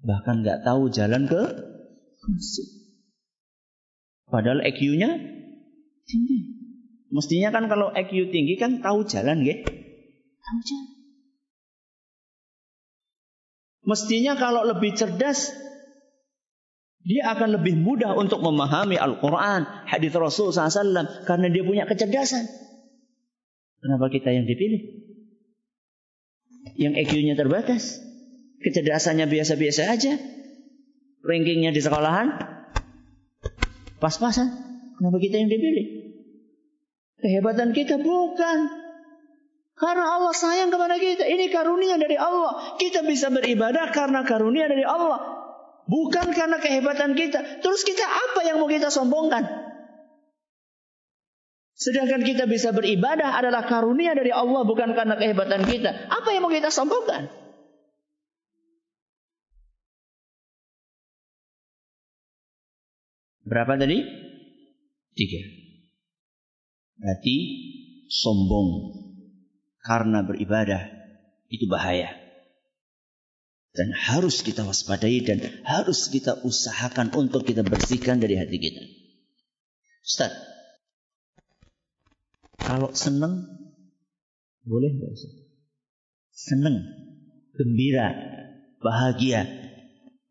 Bahkan 0.00 0.46
nggak 0.46 0.62
tahu 0.62 0.88
jalan 0.88 1.26
ke 1.26 1.42
masjid. 2.30 2.66
Padahal 4.30 4.62
IQ-nya 4.62 5.10
tinggi. 6.06 6.38
Mestinya 7.10 7.50
kan 7.50 7.66
kalau 7.66 7.90
IQ 7.90 8.30
tinggi 8.30 8.54
kan 8.54 8.78
tahu 8.78 9.02
jalan, 9.02 9.42
ya? 9.42 9.58
Tahu 10.38 10.58
jalan. 10.62 10.90
Mestinya 13.82 14.38
kalau 14.38 14.62
lebih 14.62 14.94
cerdas, 14.94 15.50
dia 17.02 17.34
akan 17.34 17.58
lebih 17.58 17.74
mudah 17.74 18.14
untuk 18.14 18.38
memahami 18.38 18.94
Al-Quran, 18.94 19.66
hadis 19.90 20.14
Rasul 20.14 20.54
SAW, 20.54 21.26
karena 21.26 21.50
dia 21.50 21.66
punya 21.66 21.90
kecerdasan. 21.90 22.46
Kenapa 23.80 24.12
kita 24.12 24.28
yang 24.28 24.44
dipilih? 24.44 24.82
Yang 26.76 26.94
EQ-nya 27.04 27.34
terbatas, 27.36 28.04
kecerdasannya 28.60 29.24
biasa-biasa 29.24 29.88
aja, 29.88 30.20
rankingnya 31.24 31.72
di 31.72 31.80
sekolahan, 31.80 32.36
pas-pasan. 33.96 34.48
Kenapa 35.00 35.16
kita 35.16 35.40
yang 35.40 35.48
dipilih? 35.48 35.86
Kehebatan 37.20 37.72
kita 37.72 38.00
bukan 38.00 38.80
karena 39.80 40.04
Allah 40.04 40.36
sayang 40.36 40.68
kepada 40.68 41.00
kita. 41.00 41.24
Ini 41.24 41.48
karunia 41.48 41.96
dari 41.96 42.20
Allah. 42.20 42.76
Kita 42.76 43.00
bisa 43.00 43.32
beribadah 43.32 43.88
karena 43.96 44.20
karunia 44.28 44.68
dari 44.68 44.84
Allah. 44.84 45.40
Bukan 45.88 46.36
karena 46.36 46.60
kehebatan 46.60 47.16
kita. 47.16 47.64
Terus 47.64 47.80
kita 47.88 48.04
apa 48.04 48.44
yang 48.44 48.60
mau 48.60 48.68
kita 48.68 48.92
sombongkan? 48.92 49.69
Sedangkan 51.80 52.20
kita 52.20 52.44
bisa 52.44 52.76
beribadah 52.76 53.40
adalah 53.40 53.64
karunia 53.64 54.12
dari 54.12 54.28
Allah 54.28 54.68
bukan 54.68 54.92
karena 54.92 55.16
kehebatan 55.16 55.64
kita. 55.64 56.12
Apa 56.12 56.36
yang 56.36 56.44
mau 56.44 56.52
kita 56.52 56.68
sombongkan? 56.68 57.32
Berapa 63.48 63.80
tadi? 63.80 63.96
Tiga. 65.16 65.40
Berarti 67.00 67.36
sombong 68.12 68.68
karena 69.80 70.20
beribadah 70.20 70.84
itu 71.48 71.64
bahaya. 71.64 72.12
Dan 73.72 73.96
harus 73.96 74.44
kita 74.44 74.68
waspadai 74.68 75.24
dan 75.24 75.40
harus 75.64 76.12
kita 76.12 76.44
usahakan 76.44 77.08
untuk 77.16 77.48
kita 77.48 77.64
bersihkan 77.64 78.20
dari 78.20 78.36
hati 78.36 78.60
kita. 78.60 78.84
Ustaz, 80.04 80.49
kalau 82.64 82.92
senang 82.92 83.48
boleh 84.64 84.90
nggak 84.92 85.12
Ustaz? 85.12 85.34
Senang, 86.30 86.76
gembira, 87.56 88.12
bahagia 88.80 89.44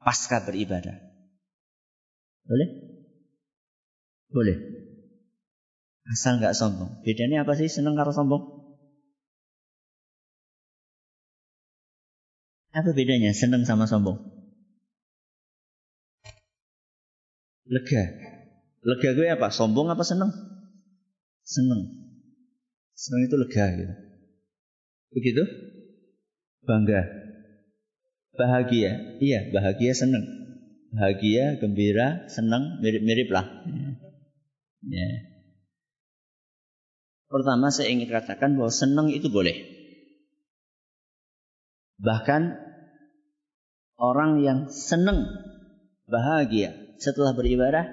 pasca 0.02 0.42
beribadah. 0.42 0.98
Boleh? 2.50 2.70
Boleh. 4.34 4.58
Asal 6.10 6.42
nggak 6.42 6.58
sombong. 6.58 7.06
Bedanya 7.06 7.46
apa 7.46 7.54
sih 7.54 7.70
senang 7.70 7.94
karo 7.94 8.10
sombong? 8.10 8.42
Apa 12.74 12.90
bedanya 12.94 13.34
senang 13.38 13.66
sama 13.66 13.86
sombong? 13.86 14.18
Lega. 17.70 18.04
Lega 18.82 19.10
gue 19.14 19.28
apa? 19.30 19.54
Sombong 19.54 19.94
apa 19.94 20.02
senang? 20.02 20.34
Senang. 21.46 22.09
Senang 23.00 23.32
itu 23.32 23.36
lega 23.40 23.66
gitu. 23.80 23.96
Begitu? 25.16 25.44
Bangga. 26.68 27.08
Bahagia. 28.36 29.16
Iya, 29.24 29.56
bahagia 29.56 29.96
senang. 29.96 30.28
Bahagia, 30.92 31.56
gembira, 31.64 32.28
senang, 32.28 32.84
mirip-mirip 32.84 33.32
lah. 33.32 33.48
Ya. 34.84 35.10
Pertama 37.32 37.72
saya 37.72 37.88
ingin 37.88 38.12
katakan 38.12 38.60
bahwa 38.60 38.74
senang 38.74 39.08
itu 39.08 39.32
boleh. 39.32 39.56
Bahkan 42.04 42.42
orang 43.96 44.44
yang 44.44 44.60
senang, 44.68 45.24
bahagia 46.04 46.76
setelah 47.00 47.32
beribadah, 47.32 47.88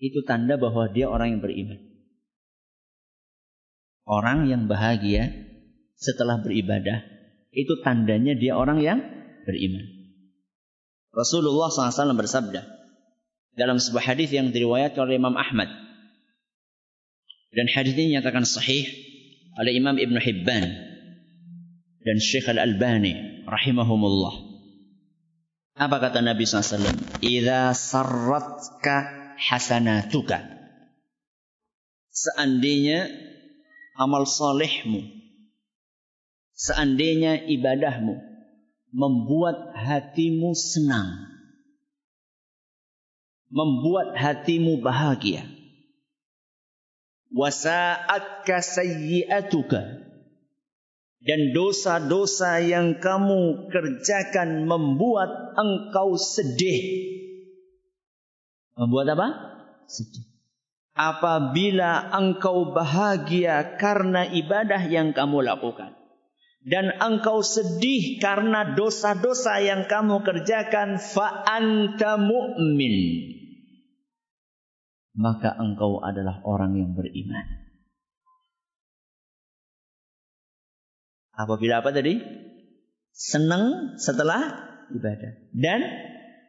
itu 0.00 0.26
tanda 0.26 0.58
bahwa 0.58 0.90
dia 0.90 1.06
orang 1.06 1.38
yang 1.38 1.42
beriman. 1.44 1.85
Orang 4.06 4.46
yang 4.46 4.70
bahagia 4.70 5.34
setelah 5.98 6.38
beribadah, 6.38 7.02
itu 7.50 7.82
tandanya 7.82 8.38
dia 8.38 8.54
orang 8.54 8.78
yang 8.78 9.02
beriman. 9.42 9.82
Rasulullah 11.10 11.72
SAW 11.72 12.14
bersabda 12.14 12.62
dalam 13.58 13.82
sebuah 13.82 14.14
hadis 14.14 14.30
yang 14.30 14.54
diriwayatkan 14.54 15.00
oleh 15.00 15.18
Imam 15.18 15.34
Ahmad 15.34 15.66
dan 17.56 17.72
hadis 17.72 17.96
ini 17.96 18.20
nyatakan 18.20 18.44
sahih 18.44 18.84
oleh 19.56 19.72
Imam 19.72 19.96
Ibn 19.96 20.16
Hibban 20.20 20.64
dan 22.04 22.16
Syekh 22.20 22.52
Al-Albani 22.52 23.46
rahimahumullah. 23.48 24.34
Apa 25.80 25.96
kata 25.96 26.20
Nabi 26.20 26.44
SAW? 26.44 26.84
Iza 27.24 27.72
sarratka 27.72 28.96
hasanatuka. 29.40 30.44
Seandainya 32.12 33.08
amal 33.96 34.28
solehmu, 34.28 35.02
seandainya 36.52 37.44
ibadahmu 37.48 38.16
membuat 38.92 39.76
hatimu 39.76 40.52
senang, 40.56 41.26
membuat 43.50 44.16
hatimu 44.16 44.80
bahagia. 44.80 45.44
Wasa'atka 47.36 48.62
sayyi'atuka 48.62 50.06
dan 51.26 51.40
dosa-dosa 51.52 52.62
yang 52.62 53.02
kamu 53.02 53.66
kerjakan 53.68 54.64
membuat 54.70 55.58
engkau 55.58 56.14
sedih. 56.14 56.80
Membuat 58.78 59.18
apa? 59.18 59.28
Sedih. 59.90 60.35
Apabila 60.96 62.08
engkau 62.08 62.72
bahagia 62.72 63.76
karena 63.76 64.24
ibadah 64.32 64.80
yang 64.88 65.12
kamu 65.12 65.44
lakukan. 65.44 65.92
Dan 66.66 66.90
engkau 66.98 67.44
sedih 67.44 68.18
karena 68.18 68.74
dosa-dosa 68.74 69.60
yang 69.60 69.84
kamu 69.86 70.24
kerjakan. 70.24 70.96
Fa'anta 70.96 72.16
mu'min. 72.16 72.96
Maka 75.14 75.52
engkau 75.60 76.00
adalah 76.00 76.40
orang 76.48 76.80
yang 76.80 76.90
beriman. 76.96 77.44
Apabila 81.36 81.84
apa 81.84 81.92
tadi? 81.92 82.16
Senang 83.12 83.96
setelah 84.00 84.40
ibadah 84.92 85.32
dan 85.52 85.80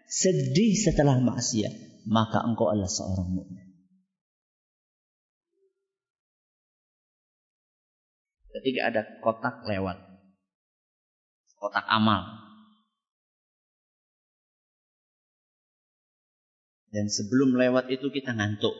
sedih 0.07 0.75
setelah 0.79 1.19
maksiat, 1.19 2.07
maka 2.07 2.43
engkau 2.43 2.71
adalah 2.71 2.91
seorang 2.91 3.27
mukmin. 3.35 3.66
Ketika 8.57 8.89
ada 8.89 9.01
kotak 9.21 9.61
lewat, 9.69 10.01
kotak 11.61 11.85
amal, 11.85 12.25
dan 16.89 17.05
sebelum 17.11 17.53
lewat 17.53 17.93
itu 17.93 18.09
kita 18.09 18.33
ngantuk. 18.33 18.73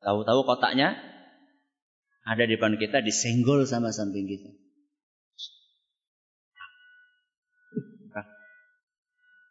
Tahu-tahu 0.00 0.46
kotaknya 0.48 0.96
ada 2.24 2.42
di 2.46 2.56
depan 2.56 2.80
kita 2.80 3.02
disenggol 3.02 3.68
sama 3.68 3.92
samping 3.92 4.24
kita. 4.24 4.50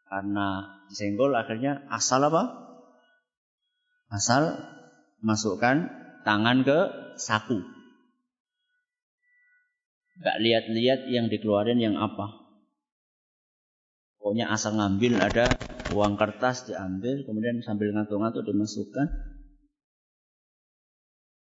Karena 0.09 0.79
disenggol 0.87 1.35
akhirnya 1.35 1.83
asal 1.91 2.23
apa? 2.23 2.43
Asal 4.07 4.55
masukkan 5.19 5.91
tangan 6.23 6.63
ke 6.63 6.77
saku. 7.19 7.74
Gak 10.19 10.37
lihat-lihat 10.39 11.11
yang 11.11 11.27
dikeluarin 11.27 11.79
yang 11.79 11.99
apa. 11.99 12.39
Pokoknya 14.19 14.49
asal 14.49 14.79
ngambil 14.79 15.19
ada 15.21 15.59
uang 15.91 16.15
kertas 16.17 16.65
diambil, 16.65 17.27
kemudian 17.27 17.61
sambil 17.61 17.93
ngantuk-ngantuk 17.93 18.47
dimasukkan, 18.47 19.07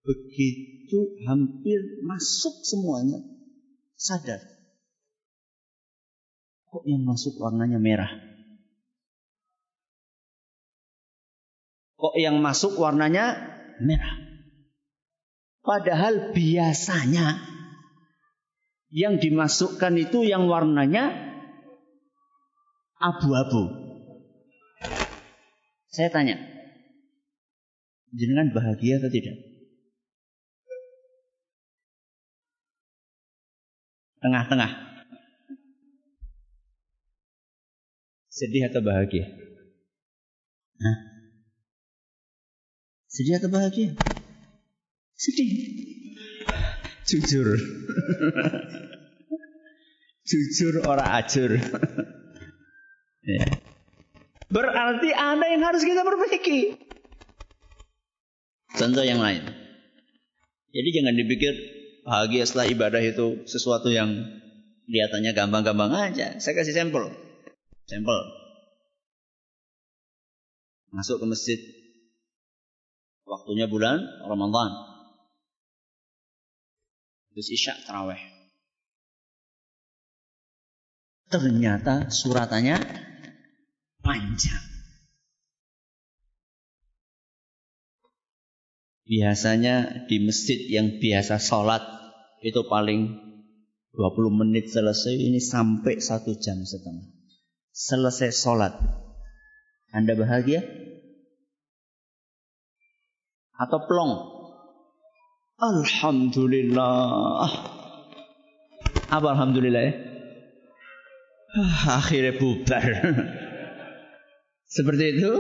Begitu 0.09 1.21
hampir 1.29 2.01
masuk 2.01 2.65
semuanya, 2.65 3.21
sadar. 3.93 4.41
Kok 6.73 6.89
yang 6.89 7.05
masuk 7.05 7.37
warnanya 7.37 7.77
merah? 7.77 8.09
Kok 12.01 12.17
yang 12.17 12.41
masuk 12.41 12.81
warnanya 12.81 13.37
merah? 13.85 14.17
Padahal 15.61 16.33
biasanya 16.33 17.37
yang 18.89 19.21
dimasukkan 19.21 19.93
itu 20.01 20.25
yang 20.25 20.49
warnanya 20.49 21.13
abu-abu. 22.97 23.89
Saya 25.89 26.09
tanya, 26.13 26.37
jenengan 28.13 28.53
bahagia 28.53 29.01
atau 29.01 29.11
tidak? 29.13 29.37
Tengah-tengah. 34.19 34.73
Sedih 38.29 38.71
atau 38.71 38.83
bahagia? 38.83 39.27
Hah? 40.79 40.99
Sedih 43.11 43.43
atau 43.43 43.51
bahagia? 43.51 43.99
Sedih. 45.19 45.98
Jujur. 47.09 47.57
Jujur 50.29 50.75
orang 50.85 51.09
ajur. 51.25 51.57
ya. 53.25 53.45
Berarti 54.53 55.11
ada 55.17 55.47
yang 55.49 55.65
harus 55.65 55.81
kita 55.85 56.05
perbaiki. 56.05 56.77
Contoh 58.77 59.05
yang 59.05 59.25
lain. 59.25 59.45
Jadi 60.69 60.89
jangan 60.93 61.15
dipikir 61.17 61.55
bahagia 62.05 62.45
setelah 62.45 62.69
ibadah 62.69 63.01
itu 63.01 63.45
sesuatu 63.49 63.89
yang 63.89 64.13
kelihatannya 64.89 65.33
gampang-gampang 65.33 66.13
aja. 66.13 66.37
Saya 66.41 66.61
kasih 66.61 66.77
sampel. 66.77 67.09
Sampel. 67.89 68.21
Masuk 70.93 71.21
ke 71.21 71.27
masjid. 71.29 71.61
Waktunya 73.29 73.69
bulan 73.69 74.01
Ramadan. 74.25 74.88
Terus 77.33 77.49
Isya 77.53 77.75
terawih. 77.87 78.21
Ternyata 81.29 82.09
suratannya 82.09 82.81
panjang. 84.01 84.65
Biasanya 89.09 90.05
di 90.09 90.21
masjid 90.25 90.57
yang 90.69 91.01
biasa 91.01 91.41
sholat 91.41 91.81
itu 92.45 92.61
paling 92.69 93.29
20 93.97 94.41
menit 94.41 94.69
selesai 94.69 95.17
ini 95.17 95.41
sampai 95.41 95.97
satu 95.97 96.37
jam 96.37 96.61
setengah. 96.61 97.09
Selesai 97.73 98.31
sholat. 98.33 98.77
Anda 99.97 100.13
bahagia? 100.13 100.61
Atau 103.57 103.89
plong? 103.89 104.38
Alhamdulillah. 105.59 107.51
Apa 109.11 109.27
Alhamdulillah 109.35 109.83
ya? 109.91 109.95
Ah, 111.59 111.99
akhirnya 111.99 112.39
bubar. 112.39 112.87
Seperti 114.79 115.05
itu? 115.19 115.33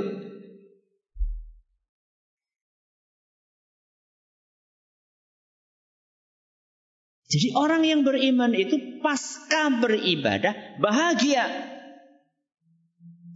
Jadi 7.28 7.48
orang 7.54 7.86
yang 7.86 8.02
beriman 8.02 8.56
itu 8.58 8.98
pasca 8.98 9.70
beribadah 9.70 10.82
bahagia. 10.82 11.46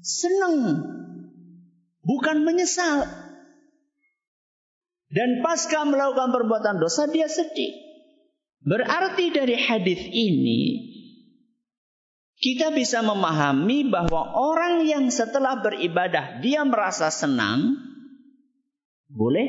Senang. 0.02 0.82
Bukan 2.02 2.42
menyesal. 2.42 3.21
Dan 5.12 5.44
pasca 5.44 5.84
melakukan 5.84 6.32
perbuatan 6.32 6.80
dosa 6.80 7.04
dia 7.12 7.28
sedih. 7.28 7.76
Berarti 8.64 9.28
dari 9.28 9.58
hadis 9.58 10.00
ini 10.08 10.62
kita 12.40 12.72
bisa 12.72 13.04
memahami 13.04 13.92
bahwa 13.92 14.34
orang 14.34 14.88
yang 14.88 15.04
setelah 15.12 15.60
beribadah 15.60 16.40
dia 16.40 16.64
merasa 16.64 17.12
senang 17.12 17.76
boleh 19.12 19.46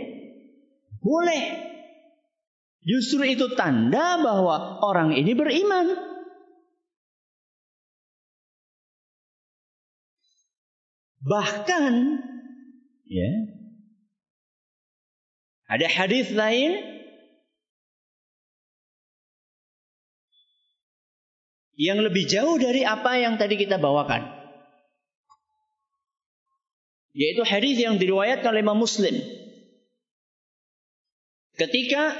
boleh 0.99 1.73
Justru 2.84 3.23
itu 3.23 3.47
tanda 3.56 4.19
bahwa 4.19 4.84
orang 4.84 5.15
ini 5.15 5.32
beriman. 5.32 5.88
Bahkan 11.23 11.93
ya 13.08 13.32
ada 15.67 15.88
hadis 15.88 16.30
lain 16.36 16.93
yang 21.80 22.02
lebih 22.02 22.30
jauh 22.30 22.62
dari 22.62 22.86
apa 22.86 23.17
yang 23.17 23.36
tadi 23.41 23.58
kita 23.58 23.82
bawakan. 23.82 24.30
Yaitu 27.13 27.45
hadis 27.45 27.78
yang 27.78 28.02
diriwayatkan 28.02 28.49
oleh 28.49 28.65
Imam 28.65 28.82
Muslim. 28.82 29.13
Ketika 31.54 32.17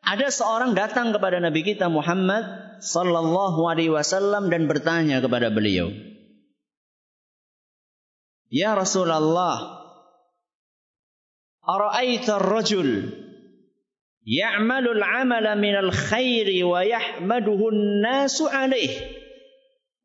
ada 0.00 0.32
seorang 0.32 0.72
datang 0.72 1.12
kepada 1.12 1.36
Nabi 1.36 1.60
kita 1.60 1.92
Muhammad 1.92 2.44
sallallahu 2.80 3.60
alaihi 3.68 3.92
wasallam 3.92 4.48
dan 4.48 4.64
bertanya 4.64 5.20
kepada 5.20 5.52
beliau, 5.52 5.92
"Ya 8.48 8.72
Rasulullah, 8.72 9.85
ara'aita 11.66 12.38
ar-rajul 12.38 13.10
ya'malu 14.22 14.94
al-'amala 14.96 15.58
min 15.58 15.74
al-khairi 15.74 16.62
wa 16.62 16.86
yahmaduhu 16.86 17.74
an-nasu 17.74 18.46
'alaih?" 18.46 18.94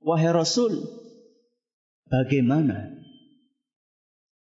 Wahai 0.01 0.33
Rasul, 0.33 0.81
bagaimana 2.09 2.89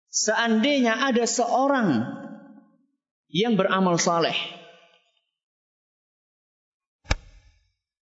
seandainya 0.09 1.05
ada 1.05 1.29
seorang 1.29 2.09
yang 3.29 3.61
beramal 3.61 4.01
saleh 4.01 4.65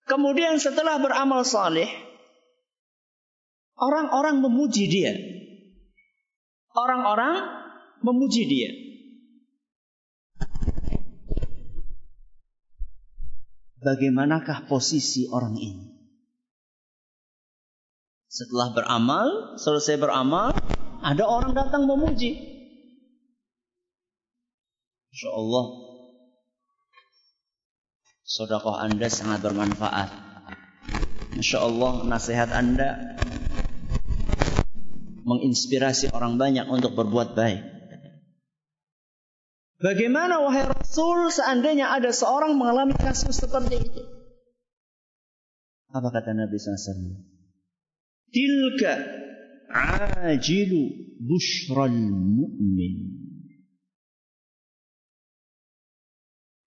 Kemudian 0.05 0.61
setelah 0.61 1.01
beramal 1.01 1.49
saleh, 1.49 1.89
orang-orang 3.81 4.45
memuji 4.45 4.85
dia. 4.85 5.17
Orang-orang 6.77 7.41
memuji 8.05 8.45
dia. 8.45 8.71
Bagaimanakah 13.85 14.65
posisi 14.65 15.29
orang 15.29 15.61
ini? 15.61 15.85
Setelah 18.33 18.73
beramal, 18.73 19.61
selesai 19.61 20.01
beramal, 20.01 20.57
ada 21.05 21.25
orang 21.29 21.53
datang 21.53 21.85
memuji. 21.85 22.35
Insya 25.13 25.31
Allah 25.31 25.85
Sodakoh 28.25 28.75
Anda 28.75 29.07
sangat 29.13 29.45
bermanfaat. 29.45 30.09
Masya 31.37 31.59
Allah 31.61 31.93
nasihat 32.09 32.51
Anda 32.51 33.21
menginspirasi 35.23 36.11
orang 36.11 36.41
banyak 36.41 36.67
untuk 36.67 36.97
berbuat 36.97 37.37
baik. 37.37 37.74
Bagaimana 39.85 40.41
wahai 40.41 40.65
Rasul 40.65 41.29
seandainya 41.29 41.93
ada 41.93 42.09
seorang 42.09 42.57
mengalami 42.57 42.97
kasus 42.97 43.37
seperti 43.37 43.85
itu? 43.85 44.01
Apa 45.93 46.09
kata 46.09 46.33
Nabi 46.33 46.57
SAW? 46.57 47.21
Tilka 48.33 48.93
ajilu 50.25 50.89
bushral 51.21 52.01
mu'min. 52.01 53.13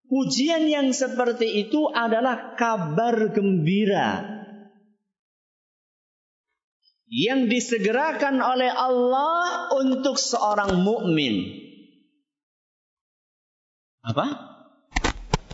Pujian 0.05 0.69
yang 0.69 0.93
seperti 0.93 1.67
itu 1.67 1.89
adalah 1.89 2.53
kabar 2.53 3.33
gembira 3.33 4.23
yang 7.09 7.49
disegerakan 7.49 8.39
oleh 8.39 8.71
Allah 8.71 9.73
untuk 9.73 10.21
seorang 10.21 10.85
mukmin. 10.85 11.56
Apa? 14.07 14.27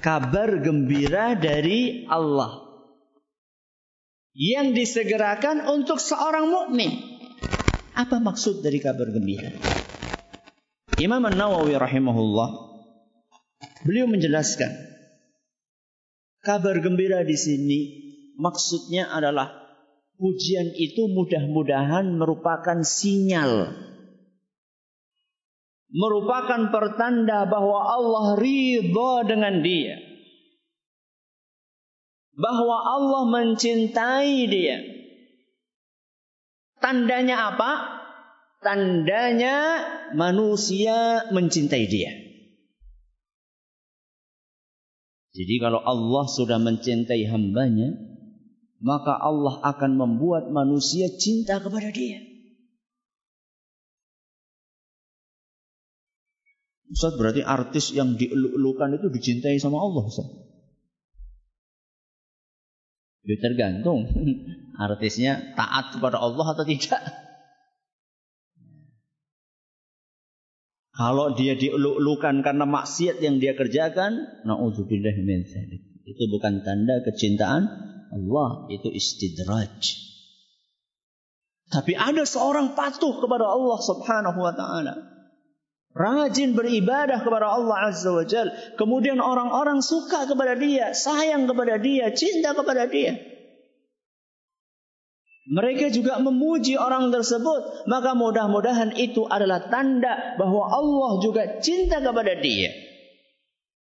Kabar 0.04 0.62
gembira 0.62 1.34
dari 1.34 2.06
Allah 2.06 2.62
yang 4.38 4.78
disegerakan 4.78 5.66
untuk 5.70 5.98
seorang 5.98 6.50
mukmin. 6.50 6.92
Apa 7.94 8.22
maksud 8.22 8.62
dari 8.62 8.78
kabar 8.82 9.10
gembira? 9.14 9.54
Imam 11.02 11.22
An-Nawawi 11.26 11.74
rahimahullah 11.78 12.50
Beliau 13.84 14.08
menjelaskan 14.08 14.72
kabar 16.44 16.80
gembira 16.80 17.24
di 17.24 17.36
sini 17.36 17.80
maksudnya 18.40 19.12
adalah 19.12 19.52
pujian 20.20 20.72
itu 20.76 21.12
mudah-mudahan 21.12 22.16
merupakan 22.16 22.80
sinyal 22.84 23.76
merupakan 25.94 26.74
pertanda 26.74 27.46
bahwa 27.46 27.80
Allah 27.86 28.26
ridha 28.42 29.14
dengan 29.30 29.62
dia. 29.62 30.02
Bahwa 32.34 32.78
Allah 32.82 33.24
mencintai 33.30 34.50
dia. 34.50 34.78
Tandanya 36.82 37.54
apa? 37.54 37.72
Tandanya 38.66 39.56
manusia 40.18 41.30
mencintai 41.30 41.86
dia. 41.86 42.12
Jadi 45.34 45.56
kalau 45.62 45.82
Allah 45.82 46.26
sudah 46.30 46.58
mencintai 46.58 47.26
hambanya, 47.30 47.94
maka 48.82 49.14
Allah 49.14 49.62
akan 49.62 49.92
membuat 49.98 50.50
manusia 50.50 51.10
cinta 51.22 51.62
kepada 51.62 51.90
dia. 51.94 52.33
Ustaz 56.94 57.18
berarti 57.18 57.42
artis 57.42 57.90
yang 57.98 58.14
dieluk-elukan 58.14 59.02
itu 59.02 59.10
dicintai 59.10 59.58
sama 59.58 59.82
Allah 59.82 60.06
Ustaz. 60.06 60.30
Ya 63.26 63.36
tergantung 63.42 64.06
artisnya 64.86 65.58
taat 65.58 65.98
kepada 65.98 66.22
Allah 66.22 66.54
atau 66.54 66.62
tidak. 66.70 67.02
Kalau 70.94 71.34
dia 71.34 71.58
dieluk-elukan 71.58 72.46
karena 72.46 72.70
maksiat 72.70 73.18
yang 73.18 73.42
dia 73.42 73.58
kerjakan, 73.58 74.46
naudzubillah 74.46 75.18
min 75.26 75.42
Itu 76.06 76.24
bukan 76.30 76.62
tanda 76.62 77.02
kecintaan 77.02 77.66
Allah, 78.14 78.70
itu 78.70 78.94
istidraj. 78.94 79.74
Tapi 81.74 81.98
ada 81.98 82.22
seorang 82.22 82.78
patuh 82.78 83.18
kepada 83.18 83.50
Allah 83.50 83.80
Subhanahu 83.82 84.38
wa 84.38 84.54
taala. 84.54 85.13
Rajin 85.94 86.58
beribadah 86.58 87.22
kepada 87.22 87.54
Allah 87.54 87.94
Azza 87.94 88.10
wa 88.10 88.26
Jal. 88.26 88.50
Kemudian 88.76 89.22
orang-orang 89.22 89.80
suka 89.86 90.26
kepada 90.26 90.58
dia, 90.58 90.92
sayang 90.92 91.46
kepada 91.46 91.78
dia, 91.78 92.10
cinta 92.14 92.58
kepada 92.58 92.90
dia. 92.90 93.18
Mereka 95.44 95.92
juga 95.92 96.24
memuji 96.24 96.80
orang 96.80 97.12
tersebut, 97.12 97.86
maka 97.92 98.16
mudah-mudahan 98.16 98.96
itu 98.96 99.28
adalah 99.28 99.68
tanda 99.68 100.40
bahwa 100.40 100.72
Allah 100.72 101.12
juga 101.20 101.60
cinta 101.60 102.00
kepada 102.00 102.40
dia. 102.40 102.72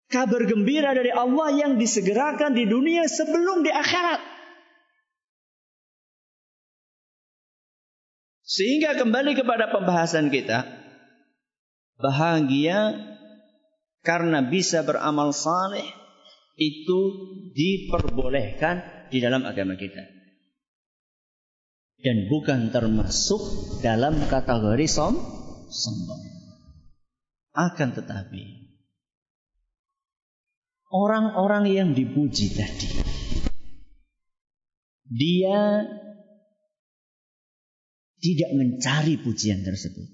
Kabar 0.08 0.48
gembira 0.48 0.96
dari 0.96 1.12
Allah 1.12 1.52
yang 1.52 1.76
disegerakan 1.76 2.56
di 2.56 2.64
dunia 2.64 3.04
sebelum 3.08 3.60
di 3.60 3.72
akhirat. 3.72 4.20
Sehingga 8.44 8.96
kembali 9.00 9.36
kepada 9.36 9.68
pembahasan 9.72 10.28
kita, 10.32 10.83
bahagia 11.98 12.98
karena 14.04 14.44
bisa 14.44 14.84
beramal 14.84 15.32
saleh 15.32 15.86
itu 16.54 17.00
diperbolehkan 17.54 19.08
di 19.10 19.18
dalam 19.18 19.42
agama 19.42 19.74
kita 19.74 20.14
dan 22.04 22.28
bukan 22.28 22.68
termasuk 22.68 23.40
dalam 23.80 24.20
kategori 24.28 24.84
som 24.84 25.16
sombong. 25.72 26.22
Akan 27.54 27.96
tetapi 27.96 28.74
orang-orang 30.92 31.64
yang 31.70 31.88
dipuji 31.96 32.52
tadi 32.52 32.90
dia 35.08 35.86
tidak 38.20 38.50
mencari 38.52 39.14
pujian 39.20 39.64
tersebut. 39.64 40.13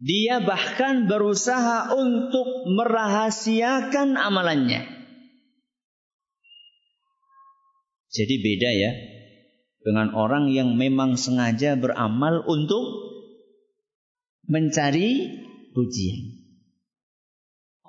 Dia 0.00 0.40
bahkan 0.40 1.04
berusaha 1.04 1.92
untuk 1.92 2.64
merahasiakan 2.72 4.16
amalannya. 4.16 4.88
Jadi 8.10 8.34
beda 8.40 8.70
ya 8.74 8.92
dengan 9.84 10.16
orang 10.16 10.48
yang 10.48 10.72
memang 10.74 11.20
sengaja 11.20 11.76
beramal 11.76 12.42
untuk 12.48 12.84
mencari 14.48 15.30
pujian. 15.76 16.40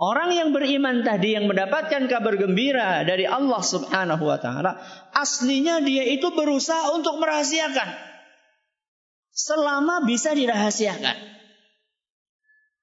Orang 0.02 0.34
yang 0.34 0.50
beriman 0.50 1.06
tadi 1.06 1.38
yang 1.38 1.46
mendapatkan 1.46 2.10
kabar 2.10 2.34
gembira 2.36 3.06
dari 3.06 3.24
Allah 3.24 3.62
Subhanahu 3.62 4.26
wa 4.26 4.42
taala, 4.42 4.82
aslinya 5.14 5.78
dia 5.86 6.10
itu 6.10 6.34
berusaha 6.34 6.92
untuk 6.98 7.22
merahasiakan. 7.22 7.90
Selama 9.30 10.04
bisa 10.04 10.34
dirahasiakan. 10.34 11.41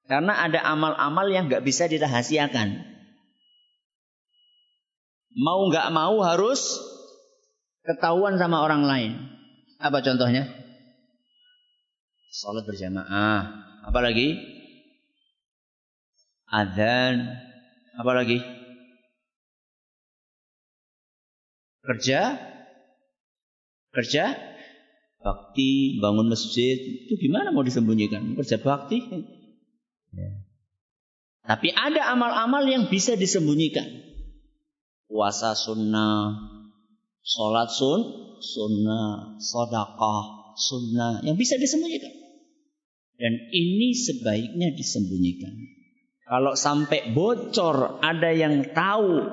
Karena 0.08 0.40
ada 0.40 0.64
amal-amal 0.64 1.28
yang 1.28 1.52
nggak 1.52 1.68
bisa 1.68 1.84
dirahasiakan. 1.84 2.80
Mau 5.36 5.68
nggak 5.68 5.92
mau 5.92 6.16
harus 6.24 6.80
ketahuan 7.84 8.40
sama 8.40 8.64
orang 8.64 8.88
lain. 8.88 9.12
Apa 9.76 10.00
contohnya? 10.00 10.48
Salat 12.32 12.64
berjamaah. 12.64 13.52
Apa 13.84 14.00
lagi? 14.00 14.32
Adzan. 16.48 17.28
Apa 18.00 18.12
lagi? 18.16 18.40
Kerja? 21.84 22.40
Kerja? 23.92 24.24
Bakti, 25.20 26.00
bangun 26.00 26.32
masjid. 26.32 26.80
Itu 26.80 27.20
gimana 27.20 27.52
mau 27.52 27.60
disembunyikan? 27.60 28.32
Kerja 28.40 28.56
bakti. 28.56 29.04
Ya. 30.14 30.30
Tapi 31.48 31.72
ada 31.72 32.12
amal-amal 32.12 32.64
yang 32.68 32.92
bisa 32.92 33.16
disembunyikan. 33.16 33.88
Puasa 35.08 35.56
sunnah, 35.56 36.36
Sholat 37.28 37.68
sun, 37.68 38.00
sunnah, 38.40 39.36
sodakah, 39.36 40.56
sunnah 40.56 41.20
yang 41.28 41.36
bisa 41.36 41.60
disembunyikan. 41.60 42.08
Dan 43.20 43.52
ini 43.52 43.92
sebaiknya 43.92 44.72
disembunyikan. 44.72 45.52
Kalau 46.24 46.56
sampai 46.56 47.12
bocor 47.12 48.00
ada 48.00 48.32
yang 48.32 48.72
tahu 48.72 49.28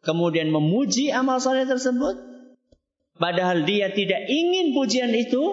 kemudian 0.00 0.48
memuji 0.48 1.12
amal 1.12 1.44
soleh 1.44 1.68
tersebut, 1.68 2.16
padahal 3.20 3.68
dia 3.68 3.92
tidak 3.92 4.24
ingin 4.24 4.72
pujian 4.72 5.12
itu, 5.12 5.44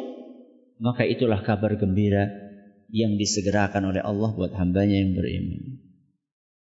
maka 0.79 1.03
itulah 1.03 1.43
kabar 1.43 1.75
gembira 1.75 2.46
yang 2.91 3.19
disegerakan 3.19 3.91
oleh 3.91 3.99
Allah 3.99 4.31
buat 4.31 4.55
hambanya 4.55 4.95
yang 4.95 5.11
beriman. 5.15 5.87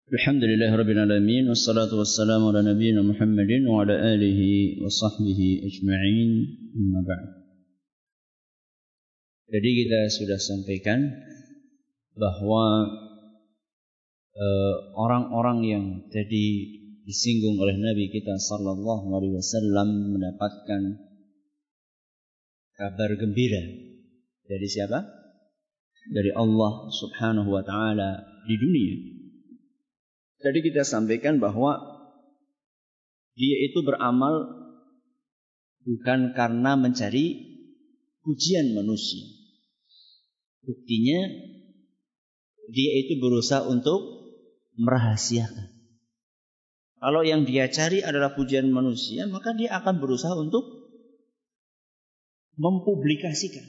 Alhamdulillah 0.07 0.71
Rabbil 0.71 1.03
Alamin 1.03 1.51
Wassalatu 1.51 1.99
wassalamu 1.99 2.55
ala 2.55 2.63
nabiyina 2.63 3.03
Muhammadin 3.03 3.67
Wa 3.67 3.83
ala 3.83 4.15
alihi 4.15 4.79
wa 4.79 4.87
sahbihi 4.87 5.67
ajma'in 5.67 6.31
Amma 6.79 7.03
ba'd 7.03 7.27
Jadi 9.51 9.69
kita 9.83 10.07
sudah 10.07 10.39
sampaikan 10.39 11.11
Bahwa 12.15 12.87
eh, 14.31 14.75
Orang-orang 14.95 15.59
uh, 15.59 15.67
yang 15.75 15.85
tadi 16.07 16.79
disinggung 17.03 17.59
oleh 17.59 17.75
Nabi 17.75 18.07
kita 18.07 18.39
Sallallahu 18.39 19.11
Alaihi 19.11 19.35
Wasallam 19.35 20.15
Mendapatkan 20.15 21.03
Kabar 22.79 23.11
gembira 23.19 23.59
Dari 24.47 24.67
siapa? 24.71 25.16
Dari 26.07 26.31
Allah 26.31 26.87
Subhanahu 26.91 27.49
Wa 27.51 27.63
Taala 27.67 28.23
di 28.47 28.55
dunia. 28.55 28.95
Jadi 30.37 30.59
kita 30.63 30.85
sampaikan 30.87 31.41
bahwa 31.41 31.75
dia 33.37 33.57
itu 33.69 33.83
beramal 33.85 34.49
bukan 35.85 36.33
karena 36.33 36.77
mencari 36.77 37.25
pujian 38.25 38.75
manusia. 38.75 39.23
Buktinya 40.65 41.19
dia 42.67 42.91
itu 42.99 43.19
berusaha 43.23 43.63
untuk 43.67 44.27
merahasiakan. 44.75 45.77
Kalau 46.97 47.21
yang 47.21 47.45
dia 47.45 47.69
cari 47.69 48.01
adalah 48.01 48.33
pujian 48.33 48.67
manusia, 48.73 49.29
maka 49.29 49.53
dia 49.53 49.77
akan 49.79 50.01
berusaha 50.01 50.33
untuk 50.33 50.65
mempublikasikan. 52.57 53.63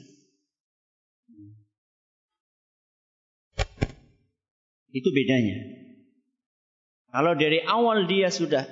Itu 4.89 5.13
bedanya. 5.13 5.57
Kalau 7.09 7.33
dari 7.33 7.61
awal 7.65 8.05
dia 8.05 8.29
sudah 8.29 8.65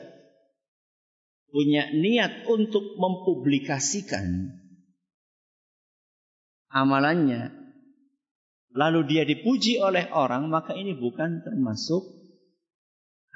punya 1.50 1.90
niat 1.90 2.46
untuk 2.46 2.98
mempublikasikan 2.98 4.54
amalannya, 6.70 7.50
lalu 8.78 9.00
dia 9.10 9.24
dipuji 9.26 9.82
oleh 9.82 10.06
orang, 10.14 10.54
maka 10.54 10.78
ini 10.78 10.94
bukan 10.94 11.42
termasuk 11.42 12.04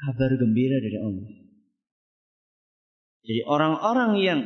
kabar 0.05 0.31
gembira 0.37 0.77
dari 0.77 0.97
Allah. 1.01 1.31
Jadi 3.21 3.41
orang-orang 3.45 4.11
yang 4.21 4.39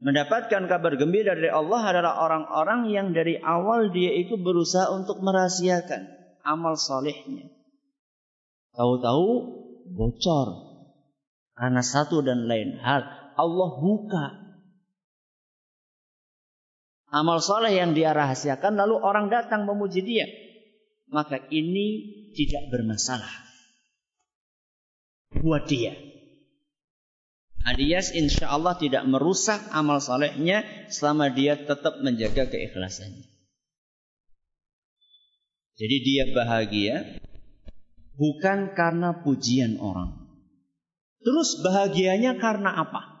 mendapatkan 0.00 0.68
kabar 0.68 0.96
gembira 1.00 1.36
dari 1.36 1.52
Allah 1.52 1.80
adalah 1.88 2.12
orang-orang 2.20 2.92
yang 2.92 3.16
dari 3.16 3.40
awal 3.40 3.92
dia 3.92 4.12
itu 4.12 4.36
berusaha 4.40 4.92
untuk 4.92 5.24
merahasiakan 5.24 6.23
amal 6.44 6.76
solehnya. 6.76 7.50
Tahu-tahu 8.76 9.28
bocor. 9.90 10.48
Karena 11.54 11.80
satu 11.80 12.20
dan 12.20 12.46
lain 12.46 12.78
hal. 12.78 13.02
Allah 13.34 13.70
buka. 13.80 14.26
Amal 17.14 17.38
soleh 17.38 17.78
yang 17.78 17.94
dia 17.94 18.10
rahasiakan 18.10 18.74
lalu 18.74 18.98
orang 18.98 19.30
datang 19.30 19.66
memuji 19.66 20.02
dia. 20.02 20.26
Maka 21.10 21.46
ini 21.50 22.10
tidak 22.34 22.74
bermasalah. 22.74 23.30
Buat 25.38 25.70
dia. 25.70 25.94
Alias 27.64 28.12
insya 28.12 28.50
Allah 28.50 28.76
tidak 28.76 29.06
merusak 29.08 29.62
amal 29.72 30.02
solehnya 30.02 30.66
selama 30.90 31.32
dia 31.32 31.56
tetap 31.56 32.02
menjaga 32.02 32.50
keikhlasannya. 32.50 33.33
Jadi 35.74 35.96
dia 36.06 36.24
bahagia 36.30 37.18
bukan 38.14 38.78
karena 38.78 39.26
pujian 39.26 39.82
orang. 39.82 40.22
Terus 41.24 41.58
bahagianya 41.64 42.38
karena 42.38 42.78
apa? 42.78 43.14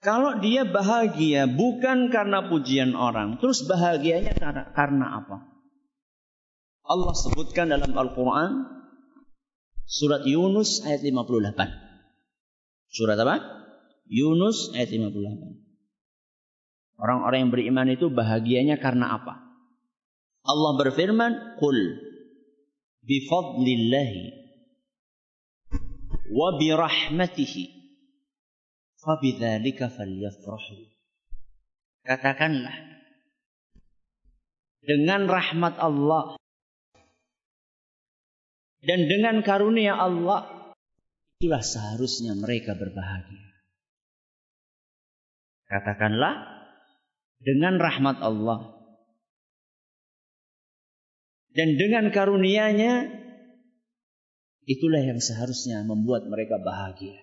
Kalau 0.00 0.40
dia 0.40 0.64
bahagia 0.64 1.44
bukan 1.44 2.08
karena 2.08 2.48
pujian 2.48 2.96
orang, 2.96 3.36
terus 3.36 3.68
bahagianya 3.68 4.32
karena, 4.32 4.72
karena 4.72 5.06
apa? 5.20 5.44
Allah 6.88 7.12
sebutkan 7.12 7.68
dalam 7.68 7.92
Al-Quran 7.92 8.64
surat 9.84 10.24
Yunus 10.24 10.80
ayat 10.88 11.04
58. 11.04 11.52
Surat 12.88 13.20
apa? 13.20 13.36
Yunus 14.08 14.72
ayat 14.72 14.88
58. 14.88 15.60
Orang-orang 16.96 17.44
yang 17.44 17.52
beriman 17.52 17.92
itu 17.92 18.08
bahagianya 18.08 18.80
karena 18.80 19.20
apa? 19.20 19.49
Allah 20.40 20.72
berfirman, 20.80 21.60
"Qul 21.60 21.78
bifadlillahi 23.04 24.24
wa 26.32 26.48
birahmatihi 26.56 27.64
fabidzalika 29.00 29.92
falyafrahu." 29.92 30.88
Katakanlah 32.00 32.76
dengan 34.80 35.28
rahmat 35.28 35.76
Allah 35.76 36.40
dan 38.80 39.04
dengan 39.04 39.44
karunia 39.44 39.92
Allah 39.92 40.72
itulah 41.36 41.60
seharusnya 41.60 42.32
mereka 42.32 42.72
berbahagia. 42.72 43.44
Katakanlah 45.68 46.34
dengan 47.44 47.76
rahmat 47.76 48.24
Allah 48.24 48.79
dan 51.50 51.74
dengan 51.74 52.14
karunia-Nya 52.14 53.10
itulah 54.70 55.02
yang 55.02 55.18
seharusnya 55.18 55.82
membuat 55.82 56.30
mereka 56.30 56.62
bahagia. 56.62 57.18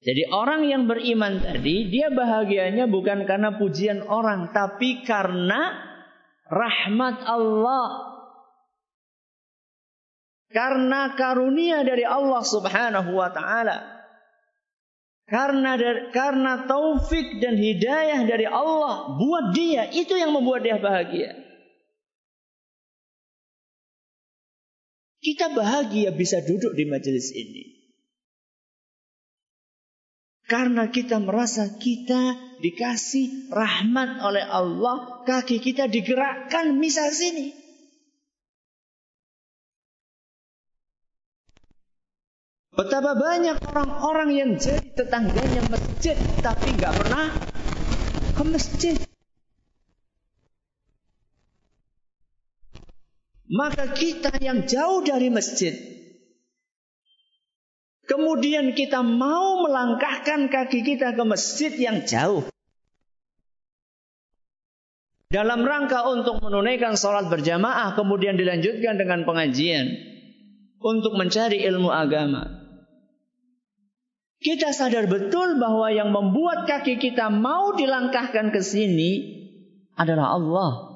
Jadi 0.00 0.22
orang 0.28 0.64
yang 0.68 0.82
beriman 0.88 1.40
tadi 1.40 1.88
dia 1.88 2.12
bahagianya 2.12 2.86
bukan 2.88 3.26
karena 3.28 3.56
pujian 3.56 4.04
orang 4.04 4.54
tapi 4.56 5.04
karena 5.04 5.72
rahmat 6.48 7.26
Allah. 7.26 7.88
Karena 10.46 11.12
karunia 11.18 11.84
dari 11.84 12.06
Allah 12.06 12.40
Subhanahu 12.40 13.10
wa 13.12 13.28
taala. 13.34 13.78
Karena 15.26 15.74
karena 16.14 16.70
taufik 16.70 17.42
dan 17.42 17.58
hidayah 17.58 18.22
dari 18.30 18.46
Allah 18.46 19.18
buat 19.18 19.50
dia 19.52 19.90
itu 19.90 20.14
yang 20.14 20.32
membuat 20.32 20.62
dia 20.62 20.78
bahagia. 20.78 21.45
Kita 25.26 25.50
bahagia 25.50 26.14
bisa 26.14 26.38
duduk 26.38 26.78
di 26.78 26.86
majelis 26.86 27.34
ini. 27.34 27.74
Karena 30.46 30.86
kita 30.86 31.18
merasa 31.18 31.66
kita 31.66 32.38
dikasih 32.62 33.50
rahmat 33.50 34.22
oleh 34.22 34.46
Allah, 34.46 35.26
kaki 35.26 35.58
kita 35.58 35.90
digerakkan 35.90 36.78
misal 36.78 37.10
sini. 37.10 37.50
Betapa 42.70 43.18
banyak 43.18 43.58
orang-orang 43.66 44.30
yang 44.30 44.50
jadi 44.62 44.94
tetangganya 44.94 45.66
masjid 45.66 46.14
tapi 46.38 46.70
nggak 46.78 46.94
pernah 47.02 47.34
ke 48.30 48.42
masjid. 48.46 49.15
Maka 53.46 53.94
kita 53.94 54.34
yang 54.42 54.66
jauh 54.66 55.06
dari 55.06 55.30
masjid, 55.30 55.70
kemudian 58.10 58.74
kita 58.74 59.06
mau 59.06 59.62
melangkahkan 59.62 60.50
kaki 60.50 60.82
kita 60.82 61.14
ke 61.14 61.22
masjid 61.22 61.70
yang 61.78 62.02
jauh. 62.02 62.42
Dalam 65.30 65.62
rangka 65.62 66.06
untuk 66.10 66.42
menunaikan 66.42 66.98
sholat 66.98 67.30
berjamaah, 67.30 67.94
kemudian 67.94 68.34
dilanjutkan 68.38 68.98
dengan 68.98 69.22
pengajian 69.22 69.94
untuk 70.82 71.14
mencari 71.14 71.66
ilmu 71.66 71.90
agama. 71.90 72.66
Kita 74.42 74.70
sadar 74.70 75.10
betul 75.10 75.58
bahwa 75.58 75.90
yang 75.90 76.14
membuat 76.14 76.66
kaki 76.70 76.98
kita 76.98 77.30
mau 77.30 77.74
dilangkahkan 77.74 78.54
ke 78.54 78.60
sini 78.62 79.12
adalah 79.98 80.34
Allah. 80.34 80.95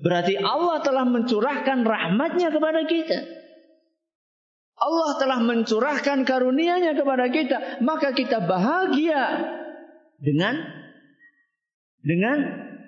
Berarti 0.00 0.40
Allah 0.40 0.80
telah 0.80 1.04
mencurahkan 1.04 1.84
rahmatnya 1.84 2.48
kepada 2.48 2.88
kita. 2.88 3.18
Allah 4.80 5.10
telah 5.20 5.44
mencurahkan 5.44 6.24
karunia-Nya 6.24 6.96
kepada 6.96 7.28
kita, 7.28 7.84
maka 7.84 8.16
kita 8.16 8.40
bahagia 8.40 9.44
dengan 10.16 10.56
dengan 12.00 12.38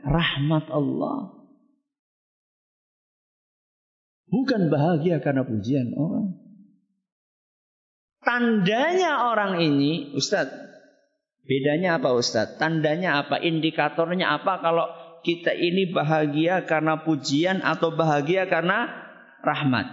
rahmat 0.09 0.73
Allah. 0.73 1.37
Bukan 4.33 4.73
bahagia 4.73 5.21
karena 5.21 5.45
pujian 5.45 5.93
orang. 5.93 6.41
Tandanya 8.25 9.29
orang 9.29 9.61
ini, 9.61 10.17
Ustadz, 10.17 10.57
bedanya 11.45 12.01
apa 12.01 12.17
Ustadz? 12.17 12.57
Tandanya 12.57 13.21
apa? 13.21 13.37
Indikatornya 13.37 14.41
apa 14.41 14.65
kalau 14.65 15.01
kita 15.23 15.55
ini 15.55 15.91
bahagia 15.95 16.66
karena 16.66 17.03
pujian 17.03 17.62
atau 17.62 17.95
bahagia 17.95 18.47
karena 18.51 18.91
rahmat? 19.43 19.87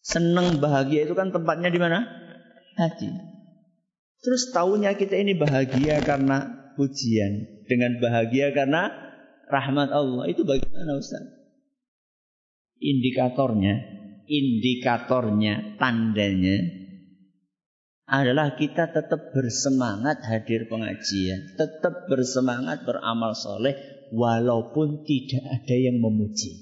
Seneng 0.00 0.60
bahagia 0.60 1.04
itu 1.04 1.12
kan 1.12 1.28
tempatnya 1.30 1.68
di 1.68 1.80
mana? 1.80 2.04
Hati. 2.80 3.08
Terus 4.24 4.50
tahunya 4.50 4.96
kita 4.96 5.14
ini 5.20 5.36
bahagia 5.36 6.00
karena 6.00 6.72
pujian. 6.74 7.62
Dengan 7.68 8.00
bahagia 8.00 8.56
karena 8.56 8.88
rahmat 9.52 9.92
Allah. 9.92 10.24
Itu 10.32 10.48
bagaimana 10.48 10.96
Ustaz? 10.96 11.20
Indikatornya 12.80 13.98
indikatornya, 14.28 15.80
tandanya 15.80 16.56
adalah 18.08 18.56
kita 18.56 18.88
tetap 18.88 19.36
bersemangat 19.36 20.24
hadir 20.24 20.64
pengajian, 20.64 21.52
tetap 21.60 22.08
bersemangat 22.08 22.88
beramal 22.88 23.36
soleh 23.36 23.76
walaupun 24.08 25.04
tidak 25.04 25.44
ada 25.44 25.76
yang 25.76 26.00
memuji. 26.00 26.56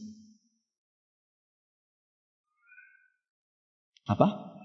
Apa? 4.11 4.59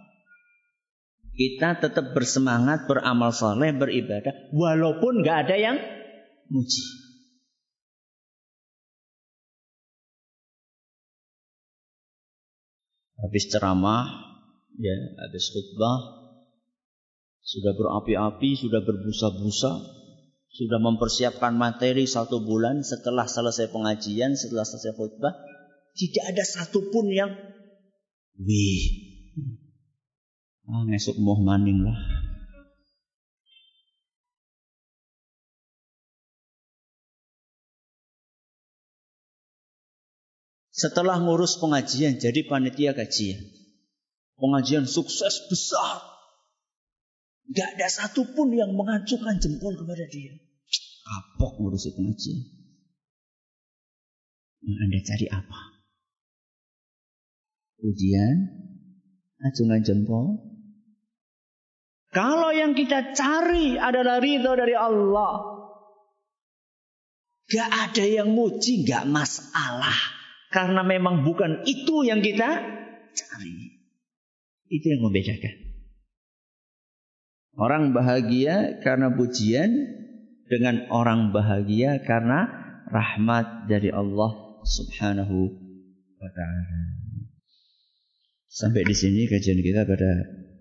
Kita 1.38 1.78
tetap 1.78 2.18
bersemangat 2.18 2.90
beramal 2.90 3.30
soleh, 3.30 3.74
beribadah, 3.78 4.50
walaupun 4.50 5.22
nggak 5.22 5.38
ada 5.48 5.56
yang 5.58 5.78
muji. 6.50 7.02
habis 13.22 13.48
ceramah, 13.48 14.10
ya, 14.82 14.98
habis 15.22 15.54
khutbah, 15.54 16.21
sudah 17.42 17.74
berapi-api, 17.74 18.54
sudah 18.54 18.86
berbusa-busa, 18.86 19.72
sudah 20.52 20.80
mempersiapkan 20.84 21.58
materi 21.58 22.06
satu 22.06 22.44
bulan 22.46 22.86
setelah 22.86 23.26
selesai 23.26 23.74
pengajian, 23.74 24.38
setelah 24.38 24.68
selesai 24.68 24.94
khutbah, 24.94 25.34
tidak 25.98 26.24
ada 26.32 26.44
satupun 26.46 27.10
yang, 27.12 27.32
wih, 28.38 28.84
ah 30.70 30.84
ngesuk 30.88 31.18
mau 31.20 31.40
maning 31.40 31.82
lah. 31.82 31.98
Setelah 40.72 41.22
ngurus 41.22 41.62
pengajian, 41.62 42.18
jadi 42.18 42.42
panitia 42.50 42.98
kajian. 42.98 43.38
Pengajian 44.42 44.90
sukses 44.90 45.46
besar. 45.46 46.11
Gak 47.52 47.70
ada 47.76 47.88
satupun 47.92 48.56
yang 48.56 48.72
mengacukan 48.72 49.36
jempol 49.44 49.76
kepada 49.76 50.08
dia. 50.08 50.32
Kapok 51.04 51.60
ngurusi 51.60 51.92
pengajian. 52.00 52.40
Yang 54.64 54.78
Anda 54.88 55.00
cari 55.04 55.28
apa? 55.28 55.60
Ujian, 57.82 58.38
acungan 59.42 59.82
jempol. 59.84 60.40
Kalau 62.12 62.56
yang 62.56 62.72
kita 62.72 63.12
cari 63.12 63.76
adalah 63.76 64.24
ridho 64.24 64.54
dari 64.56 64.76
Allah. 64.78 65.60
Gak 67.52 67.68
ada 67.68 68.06
yang 68.08 68.32
muji, 68.32 68.88
gak 68.88 69.12
masalah. 69.12 69.98
Karena 70.56 70.88
memang 70.88 71.28
bukan 71.28 71.68
itu 71.68 72.08
yang 72.08 72.24
kita 72.24 72.64
cari. 73.12 73.56
Itu 74.72 74.86
yang 74.88 75.04
membedakan. 75.04 75.71
Orang 77.60 77.92
bahagia 77.92 78.80
karena 78.80 79.12
pujian 79.12 79.72
dengan 80.48 80.88
orang 80.92 81.36
bahagia 81.36 82.00
karena 82.04 82.48
rahmat 82.88 83.72
dari 83.72 83.92
Allah 83.92 84.62
Subhanahu 84.64 85.38
wa 86.20 86.30
taala. 86.32 86.80
Sampai 88.52 88.84
di 88.84 88.96
sini 88.96 89.32
kajian 89.32 89.60
kita 89.64 89.88
pada 89.88 90.12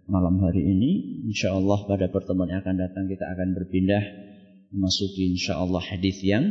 malam 0.07 0.39
hari 0.43 0.63
ini. 0.63 0.91
Insya 1.31 1.55
Allah 1.55 1.79
pada 1.87 2.07
pertemuan 2.11 2.51
yang 2.51 2.63
akan 2.63 2.79
datang 2.79 3.07
kita 3.11 3.27
akan 3.27 3.55
berpindah 3.55 4.03
memasuki 4.71 5.35
insya 5.35 5.59
Allah 5.59 5.83
hadis 5.83 6.23
yang 6.23 6.51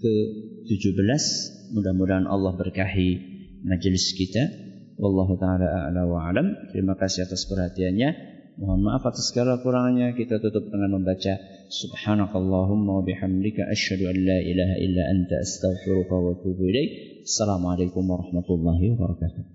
ke-17 0.00 1.56
Mudah-mudahan 1.66 2.30
Allah 2.30 2.54
berkahi 2.54 3.10
majelis 3.66 4.14
kita. 4.14 4.42
Wallahu 4.96 5.34
taala 5.36 5.66
a'la 5.66 6.02
wa 6.06 6.24
alam. 6.30 6.54
Terima 6.70 6.94
kasih 6.94 7.26
atas 7.26 7.44
perhatiannya. 7.50 8.35
Mohon 8.56 8.88
maaf 8.88 9.04
atas 9.04 9.28
segala 9.28 9.60
kurangannya. 9.60 10.16
Kita 10.16 10.40
tutup 10.40 10.72
dengan 10.72 10.96
membaca 10.96 11.36
Subhanakallahumma 11.68 12.98
wa 12.98 13.04
bihamdika 13.04 13.68
asyhadu 13.68 14.08
an 14.08 14.16
la 14.16 14.38
ilaha 14.40 14.74
illa 14.80 15.02
anta 15.12 15.36
astaghfiruka 15.44 16.14
wa 16.16 16.32
atubu 16.32 16.64
ilaik. 16.64 17.20
Assalamualaikum 17.26 18.00
warahmatullahi 18.08 18.96
wabarakatuh. 18.96 19.46